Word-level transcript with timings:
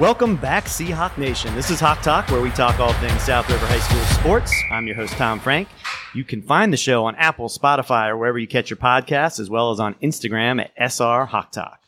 Welcome 0.00 0.36
back, 0.36 0.64
Seahawk 0.64 1.18
Nation. 1.18 1.54
This 1.54 1.68
is 1.68 1.78
Hawk 1.78 2.00
Talk, 2.00 2.30
where 2.30 2.40
we 2.40 2.48
talk 2.52 2.80
all 2.80 2.94
things 2.94 3.20
South 3.20 3.46
River 3.50 3.66
High 3.66 3.80
School 3.80 4.00
sports. 4.18 4.50
I'm 4.70 4.86
your 4.86 4.96
host, 4.96 5.12
Tom 5.12 5.38
Frank. 5.38 5.68
You 6.14 6.24
can 6.24 6.40
find 6.40 6.72
the 6.72 6.78
show 6.78 7.04
on 7.04 7.16
Apple, 7.16 7.50
Spotify, 7.50 8.08
or 8.08 8.16
wherever 8.16 8.38
you 8.38 8.46
catch 8.48 8.70
your 8.70 8.78
podcasts, 8.78 9.38
as 9.38 9.50
well 9.50 9.72
as 9.72 9.78
on 9.78 9.92
Instagram 9.96 10.58
at 10.58 10.72
SR 10.90 11.26
Hawk 11.26 11.52
Talk. 11.52 11.82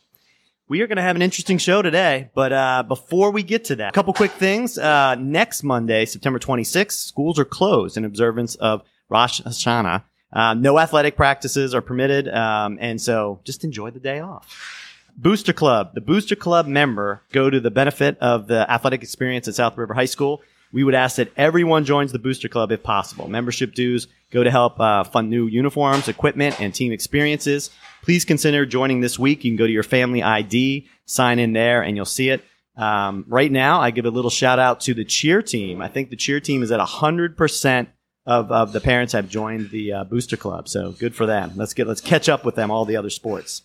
We 0.67 0.81
are 0.81 0.87
going 0.87 0.97
to 0.97 1.01
have 1.01 1.15
an 1.15 1.23
interesting 1.23 1.57
show 1.57 1.81
today, 1.81 2.29
but 2.35 2.53
uh, 2.53 2.83
before 2.87 3.31
we 3.31 3.41
get 3.41 3.63
to 3.65 3.77
that, 3.77 3.89
a 3.89 3.91
couple 3.93 4.13
quick 4.13 4.33
things. 4.33 4.77
Uh, 4.77 5.15
next 5.15 5.63
Monday, 5.63 6.05
September 6.05 6.37
26th, 6.37 6.91
schools 6.91 7.39
are 7.39 7.45
closed 7.45 7.97
in 7.97 8.05
observance 8.05 8.53
of 8.53 8.83
Rosh 9.09 9.41
Hashanah. 9.41 10.03
Uh, 10.31 10.53
no 10.53 10.77
athletic 10.77 11.15
practices 11.15 11.73
are 11.73 11.81
permitted, 11.81 12.27
um, 12.27 12.77
and 12.79 13.01
so 13.01 13.39
just 13.43 13.63
enjoy 13.63 13.89
the 13.89 13.99
day 13.99 14.19
off. 14.19 14.82
Booster 15.15 15.53
Club. 15.53 15.93
The 15.93 16.01
Booster 16.01 16.35
Club 16.35 16.67
member 16.67 17.21
go 17.31 17.49
to 17.49 17.59
the 17.59 17.71
benefit 17.71 18.17
of 18.19 18.47
the 18.47 18.69
athletic 18.69 19.03
experience 19.03 19.47
at 19.47 19.55
South 19.55 19.77
River 19.77 19.93
High 19.93 20.05
School. 20.05 20.41
We 20.71 20.83
would 20.83 20.95
ask 20.95 21.17
that 21.17 21.31
everyone 21.37 21.85
joins 21.85 22.11
the 22.11 22.19
Booster 22.19 22.49
Club 22.49 22.71
if 22.71 22.81
possible. 22.81 23.27
Membership 23.27 23.75
dues 23.75 24.07
go 24.31 24.43
to 24.43 24.49
help 24.49 24.79
uh, 24.79 25.03
fund 25.03 25.29
new 25.29 25.45
uniforms, 25.45 26.07
equipment, 26.07 26.59
and 26.59 26.73
team 26.73 26.91
experiences. 26.91 27.69
Please 28.01 28.25
consider 28.25 28.65
joining 28.65 28.99
this 28.99 29.19
week. 29.19 29.43
You 29.43 29.51
can 29.51 29.57
go 29.57 29.67
to 29.67 29.71
your 29.71 29.83
family 29.83 30.23
ID, 30.23 30.87
sign 31.05 31.37
in 31.37 31.53
there, 31.53 31.83
and 31.83 31.95
you'll 31.95 32.05
see 32.05 32.29
it. 32.29 32.43
Um, 32.75 33.25
right 33.27 33.51
now, 33.51 33.81
I 33.81 33.91
give 33.91 34.05
a 34.05 34.09
little 34.09 34.31
shout 34.31 34.57
out 34.57 34.79
to 34.81 34.95
the 34.95 35.05
cheer 35.05 35.43
team. 35.43 35.79
I 35.79 35.89
think 35.89 36.09
the 36.09 36.15
cheer 36.15 36.39
team 36.39 36.63
is 36.63 36.71
at 36.71 36.79
100% 36.79 37.87
of, 38.25 38.51
of 38.51 38.73
the 38.73 38.81
parents 38.81 39.13
have 39.13 39.29
joined 39.29 39.69
the 39.69 39.93
uh, 39.93 40.03
Booster 40.05 40.37
Club. 40.37 40.67
So 40.67 40.91
good 40.93 41.13
for 41.13 41.27
them. 41.27 41.51
Let's 41.55 41.75
get 41.75 41.87
let's 41.87 42.01
catch 42.01 42.29
up 42.29 42.45
with 42.45 42.55
them, 42.55 42.71
all 42.71 42.85
the 42.85 42.95
other 42.95 43.11
sports. 43.11 43.61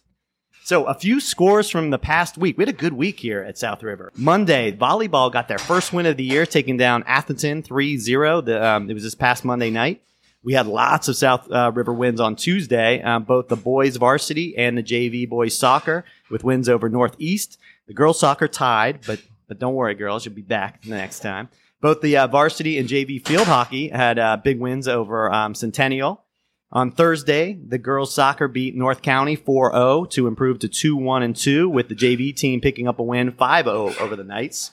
So 0.68 0.84
a 0.84 0.92
few 0.92 1.18
scores 1.18 1.70
from 1.70 1.88
the 1.88 1.98
past 1.98 2.36
week. 2.36 2.58
We 2.58 2.62
had 2.62 2.68
a 2.68 2.76
good 2.76 2.92
week 2.92 3.18
here 3.18 3.40
at 3.42 3.56
South 3.56 3.82
River. 3.82 4.12
Monday, 4.14 4.70
volleyball 4.70 5.32
got 5.32 5.48
their 5.48 5.56
first 5.56 5.94
win 5.94 6.04
of 6.04 6.18
the 6.18 6.24
year, 6.24 6.44
taking 6.44 6.76
down 6.76 7.04
Atherton 7.06 7.62
3-0. 7.62 8.44
The, 8.44 8.62
um, 8.62 8.90
it 8.90 8.92
was 8.92 9.02
this 9.02 9.14
past 9.14 9.46
Monday 9.46 9.70
night. 9.70 10.02
We 10.42 10.52
had 10.52 10.66
lots 10.66 11.08
of 11.08 11.16
South 11.16 11.50
uh, 11.50 11.72
River 11.74 11.94
wins 11.94 12.20
on 12.20 12.36
Tuesday, 12.36 13.00
um, 13.00 13.24
both 13.24 13.48
the 13.48 13.56
boys 13.56 13.96
varsity 13.96 14.58
and 14.58 14.76
the 14.76 14.82
JV 14.82 15.26
boys 15.26 15.56
soccer 15.56 16.04
with 16.30 16.44
wins 16.44 16.68
over 16.68 16.90
Northeast. 16.90 17.56
The 17.86 17.94
girls 17.94 18.20
soccer 18.20 18.46
tied, 18.46 19.06
but 19.06 19.22
but 19.46 19.58
don't 19.58 19.74
worry, 19.74 19.94
girls, 19.94 20.26
you'll 20.26 20.34
be 20.34 20.42
back 20.42 20.82
the 20.82 20.90
next 20.90 21.20
time. 21.20 21.48
Both 21.80 22.02
the 22.02 22.18
uh, 22.18 22.26
varsity 22.26 22.76
and 22.76 22.86
JV 22.86 23.26
field 23.26 23.46
hockey 23.46 23.88
had 23.88 24.18
uh, 24.18 24.36
big 24.36 24.60
wins 24.60 24.86
over 24.86 25.32
um, 25.32 25.54
Centennial. 25.54 26.24
On 26.70 26.90
Thursday, 26.90 27.54
the 27.54 27.78
girls 27.78 28.14
soccer 28.14 28.46
beat 28.46 28.74
North 28.74 29.00
County 29.00 29.36
4-0 29.36 30.10
to 30.10 30.26
improve 30.26 30.58
to 30.58 30.68
2-1 30.68 31.24
and 31.24 31.34
2 31.34 31.68
with 31.68 31.88
the 31.88 31.94
JV 31.94 32.36
team 32.36 32.60
picking 32.60 32.86
up 32.86 32.98
a 32.98 33.02
win 33.02 33.32
5-0 33.32 33.98
over 34.00 34.16
the 34.16 34.24
Knights. 34.24 34.72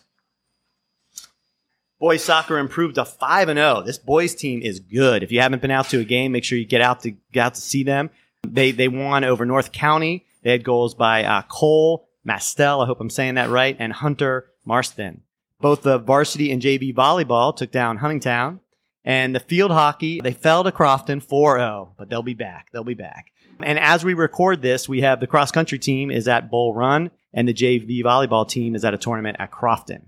Boys 1.97 2.23
soccer 2.23 2.57
improved 2.57 2.95
to 2.95 3.05
5 3.05 3.47
and 3.47 3.57
0. 3.57 3.83
This 3.83 3.97
boys 3.97 4.35
team 4.35 4.61
is 4.61 4.81
good. 4.81 5.23
If 5.23 5.31
you 5.31 5.39
haven't 5.39 5.61
been 5.61 5.71
out 5.71 5.87
to 5.89 5.99
a 6.01 6.03
game, 6.03 6.33
make 6.33 6.43
sure 6.43 6.57
you 6.57 6.65
get 6.65 6.81
out 6.81 7.01
to 7.01 7.11
get 7.31 7.45
out 7.45 7.55
to 7.55 7.61
see 7.61 7.83
them. 7.83 8.09
They 8.45 8.71
they 8.71 8.89
won 8.89 9.23
over 9.23 9.45
North 9.45 9.71
County. 9.71 10.25
They 10.43 10.51
had 10.51 10.65
goals 10.65 10.93
by 10.93 11.23
uh, 11.23 11.43
Cole 11.43 12.09
Mastel, 12.25 12.81
I 12.81 12.85
hope 12.85 12.99
I'm 12.99 13.09
saying 13.09 13.35
that 13.35 13.49
right, 13.49 13.77
and 13.79 13.93
Hunter 13.93 14.51
Marston. 14.65 15.21
Both 15.61 15.83
the 15.83 15.97
varsity 15.97 16.51
and 16.51 16.61
JV 16.61 16.93
volleyball 16.93 17.55
took 17.55 17.71
down 17.71 17.99
Huntingtown. 17.99 18.59
And 19.05 19.35
the 19.35 19.39
field 19.39 19.71
hockey, 19.71 20.19
they 20.19 20.33
fell 20.33 20.63
to 20.63 20.71
Crofton 20.71 21.21
4-0, 21.21 21.91
but 21.95 22.09
they'll 22.09 22.23
be 22.23 22.33
back. 22.33 22.69
They'll 22.73 22.83
be 22.83 22.95
back. 22.95 23.31
And 23.61 23.79
as 23.79 24.03
we 24.03 24.15
record 24.15 24.61
this, 24.61 24.89
we 24.89 25.01
have 25.01 25.19
the 25.19 25.27
cross 25.27 25.51
country 25.51 25.79
team 25.79 26.11
is 26.11 26.27
at 26.27 26.49
Bull 26.49 26.73
Run 26.73 27.11
and 27.33 27.47
the 27.47 27.53
JV 27.53 28.03
volleyball 28.03 28.49
team 28.49 28.75
is 28.75 28.83
at 28.83 28.93
a 28.95 28.97
tournament 28.97 29.37
at 29.39 29.51
Crofton. 29.51 30.07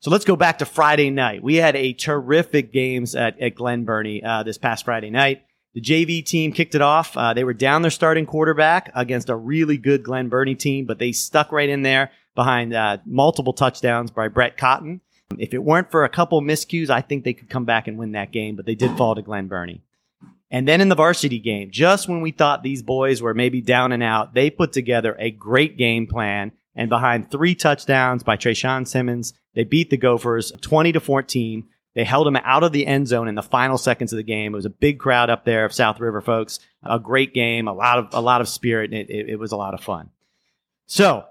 So 0.00 0.10
let's 0.10 0.24
go 0.24 0.36
back 0.36 0.58
to 0.58 0.66
Friday 0.66 1.10
night. 1.10 1.42
We 1.42 1.56
had 1.56 1.76
a 1.76 1.92
terrific 1.92 2.72
games 2.72 3.14
at, 3.14 3.40
at 3.40 3.54
Glen 3.54 3.84
Burnie 3.84 4.22
uh, 4.22 4.42
this 4.42 4.58
past 4.58 4.84
Friday 4.84 5.10
night. 5.10 5.42
The 5.74 5.80
JV 5.80 6.24
team 6.24 6.52
kicked 6.52 6.74
it 6.74 6.82
off. 6.82 7.16
Uh, 7.16 7.34
they 7.34 7.42
were 7.42 7.54
down 7.54 7.82
their 7.82 7.90
starting 7.90 8.26
quarterback 8.26 8.92
against 8.94 9.28
a 9.28 9.36
really 9.36 9.76
good 9.76 10.04
Glen 10.04 10.28
Burnie 10.28 10.54
team, 10.54 10.86
but 10.86 10.98
they 10.98 11.12
stuck 11.12 11.52
right 11.52 11.68
in 11.68 11.82
there 11.82 12.10
behind 12.34 12.74
uh, 12.74 12.98
multiple 13.04 13.52
touchdowns 13.52 14.10
by 14.10 14.28
Brett 14.28 14.56
Cotton. 14.56 15.00
If 15.38 15.54
it 15.54 15.62
weren't 15.62 15.90
for 15.90 16.04
a 16.04 16.08
couple 16.08 16.40
miscues, 16.42 16.90
I 16.90 17.00
think 17.00 17.24
they 17.24 17.32
could 17.32 17.48
come 17.48 17.64
back 17.64 17.88
and 17.88 17.98
win 17.98 18.12
that 18.12 18.32
game, 18.32 18.56
but 18.56 18.66
they 18.66 18.74
did 18.74 18.96
fall 18.96 19.14
to 19.14 19.22
Glen 19.22 19.48
Burnie. 19.48 19.82
And 20.50 20.68
then 20.68 20.80
in 20.80 20.88
the 20.88 20.94
varsity 20.94 21.40
game, 21.40 21.70
just 21.72 22.08
when 22.08 22.20
we 22.20 22.30
thought 22.30 22.62
these 22.62 22.82
boys 22.82 23.20
were 23.20 23.34
maybe 23.34 23.60
down 23.60 23.90
and 23.90 24.02
out, 24.02 24.34
they 24.34 24.50
put 24.50 24.72
together 24.72 25.16
a 25.18 25.32
great 25.32 25.76
game 25.76 26.06
plan. 26.06 26.52
And 26.76 26.88
behind 26.88 27.30
three 27.30 27.56
touchdowns 27.56 28.22
by 28.22 28.36
Trayshawn 28.36 28.86
Simmons, 28.86 29.34
they 29.54 29.64
beat 29.64 29.90
the 29.90 29.96
Gophers 29.96 30.52
20 30.60 30.92
to 30.92 31.00
14. 31.00 31.66
They 31.94 32.04
held 32.04 32.26
them 32.26 32.36
out 32.36 32.62
of 32.62 32.70
the 32.70 32.86
end 32.86 33.08
zone 33.08 33.26
in 33.26 33.34
the 33.34 33.42
final 33.42 33.78
seconds 33.78 34.12
of 34.12 34.16
the 34.16 34.22
game. 34.22 34.52
It 34.52 34.56
was 34.56 34.64
a 34.64 34.70
big 34.70 35.00
crowd 35.00 35.28
up 35.28 35.44
there 35.44 35.64
of 35.64 35.72
South 35.72 35.98
River 35.98 36.20
folks. 36.20 36.60
A 36.84 37.00
great 37.00 37.34
game, 37.34 37.66
a 37.66 37.72
lot 37.72 37.98
of 37.98 38.08
a 38.12 38.20
lot 38.20 38.40
of 38.40 38.48
spirit. 38.48 38.92
It, 38.92 39.10
it, 39.10 39.30
it 39.30 39.36
was 39.36 39.50
a 39.50 39.56
lot 39.56 39.74
of 39.74 39.80
fun. 39.80 40.10
So 40.86 41.24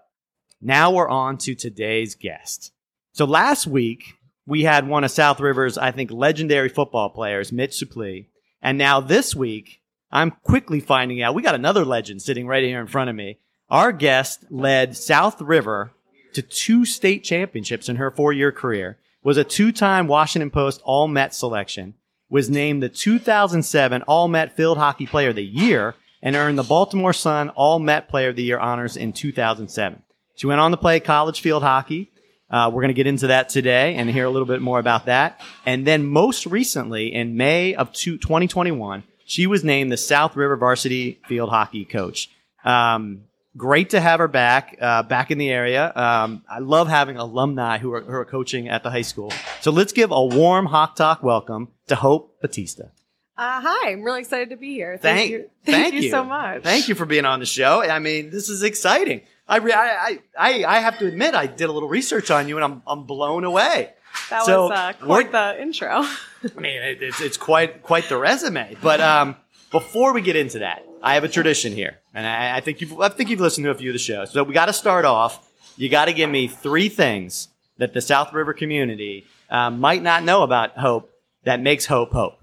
now 0.62 0.92
we're 0.92 1.08
on 1.08 1.38
to 1.40 1.56
today's 1.56 2.16
guest. 2.16 2.73
So 3.14 3.26
last 3.26 3.68
week, 3.68 4.16
we 4.48 4.64
had 4.64 4.88
one 4.88 5.04
of 5.04 5.12
South 5.12 5.40
River's, 5.40 5.78
I 5.78 5.92
think, 5.92 6.10
legendary 6.12 6.68
football 6.68 7.12
players, 7.12 7.52
Mitch 7.52 7.80
Suplee. 7.80 8.26
And 8.60 8.76
now 8.76 9.02
this 9.02 9.36
week, 9.36 9.82
I'm 10.12 10.32
quickly 10.32 10.80
finding 10.80 11.22
out 11.22 11.36
we 11.36 11.44
got 11.44 11.54
another 11.54 11.86
legend 11.86 12.24
sitting 12.24 12.48
right 12.48 12.64
here 12.64 12.82
in 12.82 12.88
front 12.88 13.12
of 13.12 13.16
me. 13.16 13.38
Our 13.70 13.92
guest 13.92 14.46
led 14.50 14.98
South 14.98 15.40
River 15.42 15.92
to 16.34 16.42
two 16.42 16.86
state 16.86 17.24
championships 17.24 17.88
in 17.88 17.98
her 17.98 18.10
four 18.10 18.34
year 18.34 18.52
career, 18.52 18.98
was 19.24 19.38
a 19.38 19.44
two 19.44 19.72
time 19.72 20.08
Washington 20.08 20.50
Post 20.50 20.82
All 20.84 21.08
Met 21.08 21.36
selection, 21.36 21.94
was 22.30 22.50
named 22.50 22.82
the 22.82 22.90
2007 22.90 24.02
All 24.04 24.28
Met 24.28 24.56
Field 24.56 24.80
Hockey 24.80 25.06
Player 25.06 25.30
of 25.30 25.36
the 25.36 25.46
Year, 25.46 25.94
and 26.24 26.36
earned 26.36 26.58
the 26.58 26.64
Baltimore 26.64 27.14
Sun 27.14 27.50
All 27.50 27.78
Met 27.78 28.10
Player 28.10 28.30
of 28.30 28.36
the 28.36 28.44
Year 28.44 28.58
honors 28.58 28.98
in 28.98 29.14
2007. 29.14 30.02
She 30.36 30.48
went 30.48 30.60
on 30.60 30.72
to 30.72 30.78
play 30.78 31.00
college 31.00 31.42
field 31.42 31.62
hockey 31.62 32.10
uh, 32.54 32.70
we're 32.70 32.82
going 32.82 32.90
to 32.90 32.94
get 32.94 33.08
into 33.08 33.28
that 33.28 33.50
today 33.50 33.96
and 33.96 34.08
hear 34.08 34.26
a 34.26 34.30
little 34.30 34.46
bit 34.46 34.62
more 34.62 34.78
about 34.78 35.08
that. 35.08 35.42
And 35.66 35.88
then 35.88 36.06
most 36.06 36.46
recently, 36.46 37.12
in 37.12 37.36
May 37.36 37.74
of 37.74 37.92
two, 37.92 38.20
2021, 38.20 39.04
she 39.26 39.48
was 39.48 39.64
named 39.64 39.92
the 39.92 39.98
South 39.98 40.36
River 40.36 40.56
Varsity 40.56 41.20
Field 41.28 41.50
Hockey 41.50 41.84
Coach. 41.84 42.30
Um, 42.64 43.24
great 43.58 43.90
to 43.90 44.00
have 44.00 44.20
her 44.20 44.28
back, 44.28 44.78
uh, 44.80 45.02
back 45.02 45.32
in 45.32 45.40
the 45.40 45.50
area. 45.50 45.92
Um, 45.96 46.44
I 46.48 46.60
love 46.60 46.88
having 46.88 47.18
alumni 47.18 47.80
who 47.80 47.92
are, 47.92 48.02
who 48.02 48.14
are 48.14 48.26
coaching 48.26 48.70
at 48.70 48.84
the 48.84 48.92
high 48.92 49.02
school. 49.02 49.34
So 49.62 49.72
let's 49.72 49.92
give 49.92 50.12
a 50.12 50.24
warm 50.24 50.68
Hawk 50.68 50.96
Talk 50.96 51.24
welcome 51.24 51.70
to 51.88 51.96
Hope 51.96 52.40
Battista. 52.40 52.92
Uh, 53.36 53.62
hi, 53.62 53.92
I'm 53.92 54.04
really 54.04 54.20
excited 54.20 54.52
to 54.52 54.58
be 54.58 54.76
here. 54.76 55.00
Thank, 55.00 55.18
Thank, 55.18 55.32
you. 55.32 55.50
thank 55.66 55.94
you, 55.96 56.02
you 56.02 56.10
so 56.12 56.24
much. 56.24 56.62
Thank 56.62 56.88
you 56.88 56.94
for 56.94 57.08
being 57.08 57.26
on 57.26 57.40
the 57.40 57.48
show. 57.48 57.82
I 57.82 57.98
mean, 57.98 58.30
this 58.30 58.48
is 58.48 58.62
exciting. 58.62 59.22
I, 59.48 59.58
re- 59.58 59.74
I, 59.74 60.20
I, 60.40 60.64
I 60.66 60.80
have 60.80 60.98
to 61.00 61.08
admit, 61.08 61.36
I 61.36 61.48
did 61.48 61.66
a 61.70 61.72
little 61.72 61.90
research 61.90 62.32
on 62.32 62.48
you, 62.48 62.56
and 62.58 62.64
I'm, 62.64 62.82
I'm 62.88 63.04
blown 63.04 63.44
away. 63.44 63.92
That 64.30 64.44
So, 64.46 64.64
was 64.70 64.72
uh, 64.72 64.94
quite 65.02 65.32
the 65.32 65.62
intro. 65.62 65.90
I 66.58 66.60
mean, 66.60 66.82
it, 66.82 67.02
it's, 67.04 67.20
it's 67.20 67.36
quite 67.38 67.84
quite 67.84 68.08
the 68.10 68.18
resume. 68.18 68.76
But 68.82 69.02
um, 69.02 69.36
before 69.72 70.14
we 70.14 70.22
get 70.22 70.36
into 70.36 70.60
that, 70.60 70.86
I 71.02 71.16
have 71.16 71.24
a 71.24 71.28
tradition 71.28 71.74
here, 71.74 72.00
and 72.14 72.26
I, 72.26 72.58
I 72.58 72.60
think 72.62 72.80
you've 72.80 73.00
I 73.00 73.10
think 73.10 73.30
you've 73.30 73.40
listened 73.42 73.66
to 73.66 73.72
a 73.72 73.76
few 73.76 73.90
of 73.90 73.94
the 73.94 74.00
shows. 74.00 74.32
So 74.32 74.44
we 74.44 74.54
got 74.54 74.68
to 74.68 74.74
start 74.74 75.04
off. 75.06 75.50
You 75.78 75.90
got 75.90 76.06
to 76.06 76.14
give 76.14 76.30
me 76.30 76.48
three 76.48 76.88
things 76.90 77.48
that 77.80 77.94
the 77.94 78.02
South 78.02 78.32
River 78.34 78.54
community 78.54 79.26
um, 79.50 79.80
might 79.80 80.04
not 80.04 80.24
know 80.24 80.44
about 80.44 80.78
Hope 80.78 81.10
that 81.44 81.60
makes 81.60 81.86
Hope 81.88 82.12
Hope. 82.12 82.38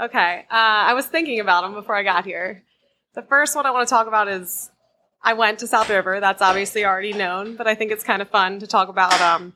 okay, 0.00 0.46
uh, 0.50 0.54
I 0.54 0.94
was 0.94 1.06
thinking 1.06 1.40
about 1.40 1.62
them 1.62 1.74
before 1.74 1.96
I 1.96 2.02
got 2.04 2.24
here. 2.24 2.62
The 3.14 3.22
first 3.22 3.56
one 3.56 3.66
I 3.66 3.72
want 3.72 3.86
to 3.88 3.90
talk 3.90 4.06
about 4.06 4.28
is 4.28 4.70
I 5.22 5.34
went 5.34 5.58
to 5.60 5.66
South 5.66 5.88
River. 5.90 6.20
That's 6.20 6.40
obviously 6.42 6.84
already 6.84 7.12
known, 7.12 7.56
but 7.56 7.66
I 7.66 7.74
think 7.74 7.90
it's 7.92 8.04
kind 8.04 8.22
of 8.22 8.28
fun 8.28 8.60
to 8.60 8.66
talk 8.66 8.88
about. 8.88 9.20
Um, 9.20 9.52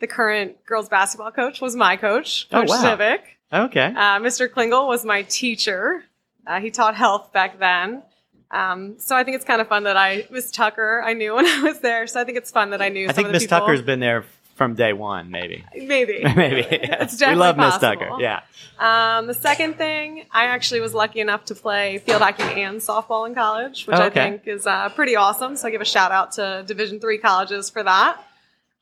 the 0.00 0.06
current 0.08 0.64
girls 0.66 0.88
basketball 0.88 1.30
coach 1.30 1.60
was 1.60 1.76
my 1.76 1.96
coach, 1.96 2.48
Oh, 2.52 2.60
Coach 2.60 2.68
wow. 2.70 2.82
Civic. 2.82 3.38
Okay. 3.52 3.86
Uh, 3.86 4.18
Mr. 4.18 4.48
Klingle 4.48 4.88
was 4.88 5.04
my 5.04 5.22
teacher. 5.22 6.04
Uh, 6.46 6.60
he 6.60 6.70
taught 6.70 6.94
health 6.96 7.32
back 7.32 7.58
then. 7.58 8.02
Um, 8.50 8.96
so 8.98 9.16
I 9.16 9.24
think 9.24 9.36
it's 9.36 9.44
kind 9.44 9.60
of 9.60 9.68
fun 9.68 9.84
that 9.84 9.96
I 9.96 10.26
Miss 10.30 10.50
Tucker 10.50 11.02
I 11.04 11.12
knew 11.14 11.34
when 11.36 11.46
I 11.46 11.62
was 11.62 11.78
there. 11.80 12.06
So 12.06 12.20
I 12.20 12.24
think 12.24 12.36
it's 12.36 12.50
fun 12.50 12.70
that 12.70 12.82
I 12.82 12.88
knew. 12.88 13.08
I 13.08 13.12
think 13.12 13.30
Miss. 13.30 13.46
Tucker's 13.46 13.82
been 13.82 14.00
there 14.00 14.24
from 14.54 14.74
day 14.74 14.92
one, 14.92 15.30
maybe. 15.30 15.64
maybe 15.74 16.20
maybe. 16.36 16.66
It's 16.70 17.20
we 17.20 17.34
love 17.34 17.56
Miss 17.56 17.78
possible. 17.78 18.06
Tucker. 18.06 18.22
Yeah. 18.22 18.40
Um, 18.78 19.26
the 19.26 19.34
second 19.34 19.74
thing, 19.76 20.26
I 20.32 20.44
actually 20.46 20.80
was 20.80 20.94
lucky 20.94 21.20
enough 21.20 21.44
to 21.46 21.54
play 21.54 21.98
field 21.98 22.22
hockey 22.22 22.42
and 22.62 22.78
softball 22.80 23.26
in 23.28 23.34
college, 23.34 23.86
which 23.86 23.96
Oh, 23.96 24.02
I 24.02 24.10
think 24.10 24.46
is 24.48 24.66
uh, 24.66 24.88
pretty 24.90 25.14
awesome. 25.16 25.56
So 25.56 25.68
I 25.68 25.70
give 25.70 25.80
a 25.80 25.84
shout 25.84 26.10
out 26.12 26.32
to 26.32 26.64
Division 26.66 26.98
three 27.00 27.18
colleges 27.18 27.70
for 27.70 27.82
that. 27.82 28.20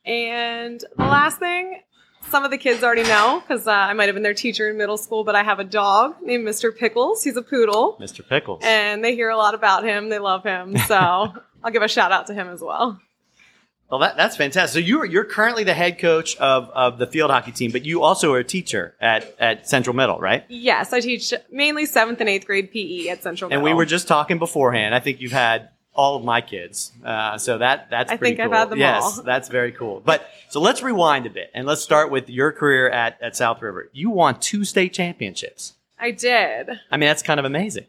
And 0.05 0.81
the 0.97 1.05
last 1.05 1.39
thing, 1.39 1.81
some 2.29 2.45
of 2.45 2.51
the 2.51 2.59
kids 2.59 2.83
already 2.83 3.03
know 3.03 3.41
because 3.47 3.67
uh, 3.67 3.73
I 3.73 3.93
might 3.93 4.07
have 4.07 4.15
been 4.15 4.23
their 4.23 4.35
teacher 4.35 4.71
in 4.71 4.77
middle 4.79 4.97
school, 4.97 5.25
but 5.25 5.35
I 5.35 5.43
have 5.43 5.59
a 5.59 5.65
dog 5.65 6.17
named 6.23 6.47
Mr. 6.47 6.77
Pickles. 6.77 7.23
He's 7.23 7.37
a 7.37 7.43
poodle, 7.43 7.99
Mr. 8.01 8.27
Pickles. 8.27 8.63
and 8.65 9.05
they 9.05 9.15
hear 9.15 9.29
a 9.31 9.37
lot 9.37 9.55
about 9.55 9.85
him. 9.85 10.09
They 10.09 10.19
love 10.19 10.43
him, 10.43 10.77
so 10.77 10.97
I'll 10.97 11.71
give 11.73 11.83
a 11.83 11.89
shout 11.89 12.13
out 12.13 12.27
to 12.29 12.35
him 12.35 12.49
as 12.49 12.61
well. 12.61 12.99
Well, 13.93 13.99
that, 13.99 14.17
that's 14.17 14.39
fantastic. 14.39 14.73
So 14.73 14.87
you're 14.87 15.05
you're 15.05 15.27
currently 15.27 15.65
the 15.65 15.75
head 15.75 15.99
coach 15.99 16.35
of, 16.39 16.71
of 16.71 16.97
the 16.97 17.07
field 17.07 17.31
hockey 17.31 17.53
team, 17.53 17.73
but 17.73 17.85
you 17.85 18.03
also 18.03 18.33
are 18.33 18.39
a 18.39 18.45
teacher 18.45 18.95
at, 19.03 19.37
at 19.39 19.69
Central 19.69 19.95
Middle, 19.95 20.19
right? 20.19 20.47
Yes, 20.49 20.95
I 20.95 21.01
teach 21.01 21.35
mainly 21.51 21.85
seventh 21.85 22.19
and 22.21 22.31
eighth 22.31 22.47
grade 22.47 22.73
PE 22.73 23.09
at 23.09 23.23
Central. 23.23 23.53
And 23.53 23.63
we 23.63 23.75
were 23.75 23.85
just 23.85 24.09
talking 24.09 24.39
beforehand. 24.39 24.95
I 24.95 25.01
think 25.01 25.21
you've 25.21 25.33
had 25.33 25.69
all 25.93 26.17
of 26.17 26.25
my 26.25 26.41
kids, 26.41 26.91
uh, 27.05 27.37
so 27.37 27.59
that 27.59 27.91
that's 27.91 28.11
I 28.11 28.17
pretty 28.17 28.37
think 28.37 28.47
I've 28.47 28.59
had 28.59 28.71
them 28.71 28.79
yes, 28.79 29.03
all. 29.19 29.25
that's 29.25 29.51
very 29.51 29.73
cool. 29.73 30.01
But 30.03 30.27
so 30.49 30.59
let's 30.59 30.83
rewind 30.83 31.27
a 31.27 31.31
bit 31.31 31.51
and 31.53 31.67
let's 31.67 31.83
start 31.83 32.11
with 32.11 32.31
your 32.31 32.51
career 32.51 32.89
at 32.89 33.21
at 33.21 33.37
South 33.37 33.61
River. 33.61 33.91
You 33.93 34.09
won 34.09 34.41
two 34.41 34.65
state 34.65 34.95
championships. 34.95 35.75
I 35.99 36.13
did. 36.13 36.71
I 36.91 36.97
mean, 36.97 37.09
that's 37.09 37.23
kind 37.23 37.39
of 37.39 37.45
amazing. 37.45 37.85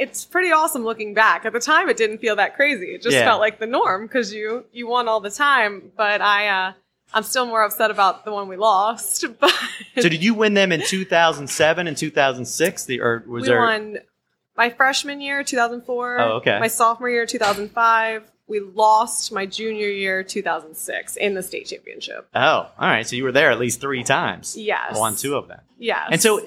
It's 0.00 0.24
pretty 0.24 0.50
awesome 0.50 0.82
looking 0.84 1.14
back. 1.14 1.44
At 1.44 1.52
the 1.52 1.60
time, 1.60 1.88
it 1.88 1.96
didn't 1.96 2.18
feel 2.18 2.36
that 2.36 2.56
crazy. 2.56 2.86
It 2.94 3.02
just 3.02 3.14
Yeah. 3.16 3.24
felt 3.24 3.40
like 3.40 3.58
the 3.58 3.66
norm 3.66 4.06
because 4.06 4.32
you 4.32 4.64
you 4.72 4.88
won 4.88 5.08
all 5.08 5.20
the 5.20 5.30
time. 5.30 5.92
But 5.96 6.20
I 6.20 6.48
uh, 6.48 6.72
I'm 7.12 7.22
still 7.24 7.46
more 7.46 7.62
upset 7.62 7.90
about 7.90 8.24
the 8.24 8.32
one 8.32 8.48
we 8.48 8.56
lost. 8.56 9.24
But 9.40 9.52
So 9.98 10.08
did 10.08 10.22
you 10.22 10.32
win 10.34 10.54
them 10.54 10.72
in 10.72 10.80
2007 10.82 11.86
and 11.86 11.96
2006? 11.96 12.84
The, 12.86 13.00
or 13.00 13.24
was 13.26 13.42
we 13.42 13.48
there? 13.48 13.58
won 13.60 13.98
my 14.56 14.70
freshman 14.70 15.20
year, 15.20 15.42
2004. 15.44 16.18
Oh, 16.20 16.30
okay. 16.38 16.58
My 16.60 16.68
sophomore 16.68 17.10
year, 17.10 17.26
2005. 17.26 18.30
We 18.46 18.58
lost 18.60 19.30
my 19.32 19.46
junior 19.46 19.88
year, 19.88 20.24
2006, 20.24 21.16
in 21.16 21.34
the 21.34 21.42
state 21.42 21.66
championship. 21.66 22.26
Oh, 22.34 22.40
all 22.40 22.72
right. 22.78 23.06
So 23.06 23.14
you 23.14 23.22
were 23.24 23.30
there 23.32 23.50
at 23.52 23.60
least 23.60 23.80
three 23.80 24.02
times. 24.02 24.56
Yes. 24.56 24.96
Won 24.98 25.14
two 25.14 25.36
of 25.36 25.46
them. 25.46 25.60
Yes. 25.78 26.08
And 26.10 26.20
so, 26.20 26.40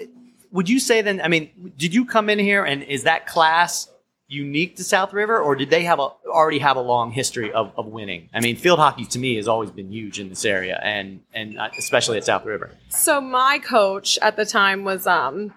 would 0.53 0.69
you 0.69 0.79
say 0.79 1.01
then? 1.01 1.19
I 1.19 1.27
mean, 1.27 1.73
did 1.77 1.94
you 1.94 2.05
come 2.05 2.29
in 2.29 2.39
here 2.39 2.63
and 2.63 2.83
is 2.83 3.03
that 3.03 3.27
class 3.27 3.89
unique 4.27 4.77
to 4.77 4.83
South 4.83 5.11
River, 5.11 5.39
or 5.39 5.55
did 5.55 5.69
they 5.69 5.83
have 5.83 6.00
a 6.00 6.09
already 6.27 6.59
have 6.59 6.77
a 6.77 6.81
long 6.81 7.11
history 7.11 7.51
of, 7.51 7.71
of 7.75 7.88
winning? 7.88 8.29
I 8.33 8.39
mean, 8.39 8.55
field 8.55 8.79
hockey 8.79 9.05
to 9.05 9.19
me 9.19 9.35
has 9.35 9.47
always 9.47 9.71
been 9.71 9.91
huge 9.91 10.19
in 10.19 10.29
this 10.29 10.45
area, 10.45 10.79
and 10.81 11.21
and 11.33 11.57
especially 11.77 12.17
at 12.17 12.23
South 12.23 12.45
River. 12.45 12.71
So 12.89 13.19
my 13.19 13.59
coach 13.59 14.17
at 14.21 14.35
the 14.35 14.45
time 14.45 14.83
was 14.83 15.07
um, 15.07 15.53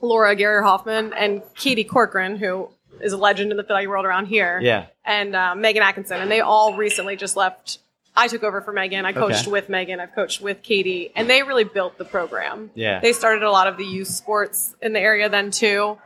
Laura 0.00 0.34
Gary 0.34 0.62
Hoffman 0.62 1.12
and 1.12 1.42
Katie 1.54 1.84
Corcoran, 1.84 2.36
who 2.36 2.70
is 3.00 3.12
a 3.12 3.18
legend 3.18 3.50
in 3.50 3.58
the 3.58 3.62
field 3.62 3.76
hockey 3.76 3.86
world 3.86 4.06
around 4.06 4.26
here. 4.26 4.58
Yeah. 4.62 4.86
And 5.04 5.36
uh, 5.36 5.54
Megan 5.54 5.82
Atkinson, 5.82 6.20
and 6.20 6.30
they 6.30 6.40
all 6.40 6.76
recently 6.76 7.16
just 7.16 7.36
left. 7.36 7.78
I 8.16 8.28
took 8.28 8.42
over 8.44 8.60
for 8.60 8.72
Megan. 8.72 9.04
I 9.04 9.12
coached 9.12 9.42
Okay. 9.42 9.50
with 9.50 9.68
Megan. 9.68 9.98
I've 10.00 10.14
coached 10.14 10.40
with 10.40 10.62
Katie, 10.62 11.10
and 11.16 11.28
they 11.28 11.42
really 11.42 11.64
built 11.64 11.98
the 11.98 12.04
program. 12.04 12.70
Yeah. 12.74 13.00
They 13.00 13.12
started 13.12 13.42
a 13.42 13.50
lot 13.50 13.66
of 13.66 13.76
the 13.76 13.84
youth 13.84 14.08
sports 14.08 14.76
in 14.80 14.92
the 14.92 15.00
area 15.00 15.28
then 15.28 15.50
too. 15.50 15.98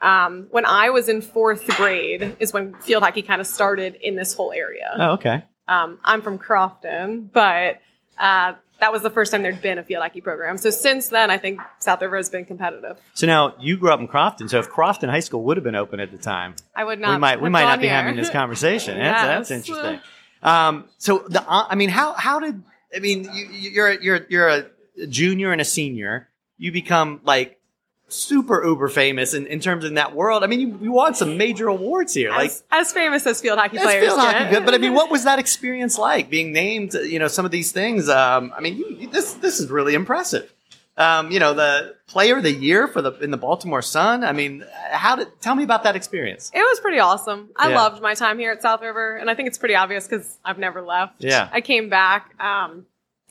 Um, 0.00 0.46
when 0.50 0.64
I 0.66 0.90
was 0.90 1.08
in 1.08 1.22
fourth 1.22 1.66
grade 1.76 2.36
is 2.38 2.52
when 2.52 2.74
field 2.74 3.02
hockey 3.02 3.22
kind 3.22 3.40
of 3.40 3.46
started 3.46 3.96
in 3.96 4.14
this 4.14 4.34
whole 4.34 4.52
area. 4.52 4.94
Oh, 4.98 5.12
okay. 5.12 5.42
Um, 5.68 5.98
I'm 6.04 6.22
from 6.22 6.38
Crofton, 6.38 7.30
but 7.32 7.80
uh, 8.18 8.52
that 8.78 8.92
was 8.92 9.02
the 9.02 9.10
first 9.10 9.32
time 9.32 9.42
there'd 9.42 9.62
been 9.62 9.78
a 9.78 9.82
field 9.82 10.02
hockey 10.02 10.20
program. 10.20 10.58
So 10.58 10.68
since 10.70 11.08
then, 11.08 11.30
I 11.30 11.38
think 11.38 11.60
South 11.80 12.00
River 12.02 12.18
has 12.18 12.28
been 12.28 12.44
competitive. 12.44 13.00
So 13.14 13.26
now 13.26 13.54
you 13.58 13.76
grew 13.78 13.90
up 13.90 13.98
in 13.98 14.06
Crofton. 14.06 14.48
So 14.50 14.58
if 14.58 14.68
Crofton 14.68 15.08
High 15.08 15.20
School 15.20 15.42
would 15.44 15.56
have 15.56 15.64
been 15.64 15.74
open 15.74 15.98
at 15.98 16.12
the 16.12 16.18
time, 16.18 16.54
I 16.76 16.84
would 16.84 17.00
not. 17.00 17.12
we 17.12 17.18
might 17.18 17.40
we 17.40 17.48
might 17.48 17.64
not 17.64 17.80
be 17.80 17.86
here. 17.86 17.96
having 17.96 18.16
this 18.16 18.30
conversation. 18.30 18.98
That's, 18.98 19.22
that's 19.22 19.50
interesting. 19.50 20.00
Um, 20.46 20.84
so 20.96 21.24
the 21.28 21.42
uh, 21.42 21.66
I 21.68 21.74
mean, 21.74 21.90
how 21.90 22.14
how 22.14 22.40
did 22.40 22.62
I 22.94 23.00
mean 23.00 23.24
you, 23.34 23.46
you're 23.50 23.92
you're 24.00 24.26
you're 24.28 24.48
a 24.48 24.66
junior 25.08 25.52
and 25.52 25.60
a 25.60 25.64
senior. 25.64 26.28
You 26.56 26.72
become 26.72 27.20
like 27.24 27.60
super 28.08 28.64
uber 28.64 28.88
famous 28.88 29.34
in, 29.34 29.46
in 29.48 29.58
terms 29.58 29.84
of 29.84 29.94
that 29.94 30.14
world. 30.14 30.44
I 30.44 30.46
mean, 30.46 30.60
you, 30.60 30.78
you 30.80 30.92
won 30.92 31.14
some 31.14 31.36
major 31.36 31.66
awards 31.66 32.14
here. 32.14 32.30
Like 32.30 32.50
as, 32.50 32.62
as 32.70 32.92
famous 32.92 33.26
as 33.26 33.40
field 33.40 33.58
hockey 33.58 33.78
players 33.78 34.04
field 34.04 34.20
hockey 34.20 34.48
good, 34.50 34.64
but 34.64 34.74
I 34.74 34.78
mean, 34.78 34.94
what 34.94 35.10
was 35.10 35.24
that 35.28 35.38
experience 35.38 35.98
like? 35.98 36.30
Being 36.30 36.52
named, 36.52 36.94
you 36.94 37.18
know, 37.18 37.28
some 37.28 37.44
of 37.44 37.50
these 37.50 37.72
things. 37.72 38.08
Um, 38.08 38.52
I 38.56 38.60
mean, 38.60 38.76
you, 38.76 39.08
this 39.08 39.34
this 39.34 39.60
is 39.60 39.68
really 39.68 39.94
impressive. 39.94 40.52
Um, 40.98 41.30
you 41.30 41.38
know, 41.40 41.52
the 41.52 41.94
player 42.06 42.38
of 42.38 42.42
the 42.42 42.52
year 42.52 42.88
for 42.88 43.02
the 43.02 43.12
in 43.18 43.30
the 43.30 43.36
Baltimore 43.36 43.82
Sun. 43.82 44.24
I 44.24 44.32
mean, 44.32 44.64
how 44.90 45.16
did 45.16 45.28
tell 45.42 45.54
me 45.54 45.62
about 45.62 45.82
that 45.82 45.94
experience? 45.94 46.50
It 46.54 46.60
was 46.60 46.80
pretty 46.80 46.98
awesome. 47.00 47.50
I 47.56 47.68
Yeah. 47.70 47.76
loved 47.76 48.00
my 48.02 48.14
time 48.14 48.38
here 48.38 48.50
at 48.52 48.62
South 48.62 48.80
River, 48.80 49.16
and 49.16 49.28
I 49.28 49.34
think 49.34 49.46
it's 49.48 49.58
pretty 49.58 49.74
obvious 49.74 50.08
because 50.08 50.38
I've 50.44 50.58
never 50.58 50.80
left. 50.80 51.16
Yeah. 51.22 51.48
I 51.52 51.60
came 51.60 51.90
back. 51.90 52.32
Um, 52.42 52.86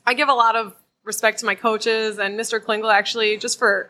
I 0.05 0.13
give 0.13 0.29
a 0.29 0.33
lot 0.33 0.55
of 0.55 0.75
respect 1.03 1.39
to 1.39 1.45
my 1.47 1.55
coaches 1.55 2.19
and 2.19 2.39
Mr. 2.39 2.59
Klingle 2.59 2.93
actually 2.93 3.37
just 3.37 3.57
for 3.57 3.89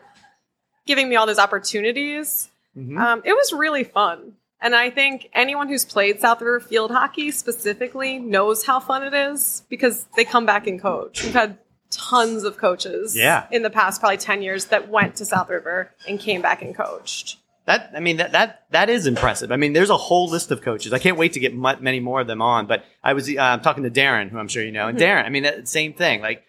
giving 0.86 1.08
me 1.08 1.16
all 1.16 1.26
those 1.26 1.38
opportunities. 1.38 2.48
Mhm. 2.76 2.98
Um, 2.98 3.22
it 3.24 3.32
was 3.34 3.52
really 3.52 3.84
fun. 3.84 4.36
And 4.60 4.74
I 4.74 4.88
think 4.88 5.28
anyone 5.34 5.68
who's 5.68 5.84
played 5.84 6.20
South 6.20 6.40
River 6.40 6.60
field 6.60 6.90
hockey 6.90 7.30
specifically 7.30 8.18
knows 8.18 8.64
how 8.64 8.80
fun 8.80 9.02
it 9.02 9.12
is 9.12 9.64
because 9.68 10.06
they 10.16 10.24
come 10.24 10.46
back 10.46 10.66
and 10.66 10.80
coach. 10.80 11.22
We've 11.24 11.34
had 11.34 11.58
tons 11.90 12.44
of 12.44 12.56
coaches 12.58 13.16
Yeah. 13.16 13.46
in 13.50 13.62
the 13.62 13.70
past 13.70 14.00
probably 14.00 14.16
10 14.18 14.42
years 14.42 14.66
that 14.66 14.88
went 14.88 15.16
to 15.16 15.24
South 15.24 15.48
River 15.50 15.92
and 16.08 16.18
came 16.20 16.42
back 16.42 16.62
and 16.62 16.74
coached. 16.74 17.38
That 17.66 17.90
I 17.96 18.00
mean 18.00 18.18
that 18.18 18.30
that 18.30 18.62
that 18.70 18.88
is 18.88 19.08
impressive. 19.08 19.50
I 19.50 19.56
mean, 19.56 19.72
there's 19.72 19.90
a 19.90 19.96
whole 19.96 20.28
list 20.28 20.52
of 20.52 20.62
coaches. 20.62 20.92
I 20.92 21.00
can't 21.00 21.16
wait 21.16 21.32
to 21.32 21.40
get 21.40 21.52
mu- 21.52 21.74
many 21.80 21.98
more 21.98 22.20
of 22.20 22.28
them 22.28 22.40
on. 22.40 22.66
But 22.66 22.84
I 23.02 23.12
was 23.12 23.28
uh, 23.28 23.58
talking 23.58 23.82
to 23.82 23.90
Darren, 23.90 24.30
who 24.30 24.38
I'm 24.38 24.46
sure 24.46 24.62
you 24.62 24.70
know, 24.70 24.86
and 24.86 24.96
Darren. 24.96 25.24
I 25.24 25.30
mean, 25.30 25.42
that 25.42 25.66
same 25.66 25.92
thing. 25.92 26.20
Like 26.20 26.44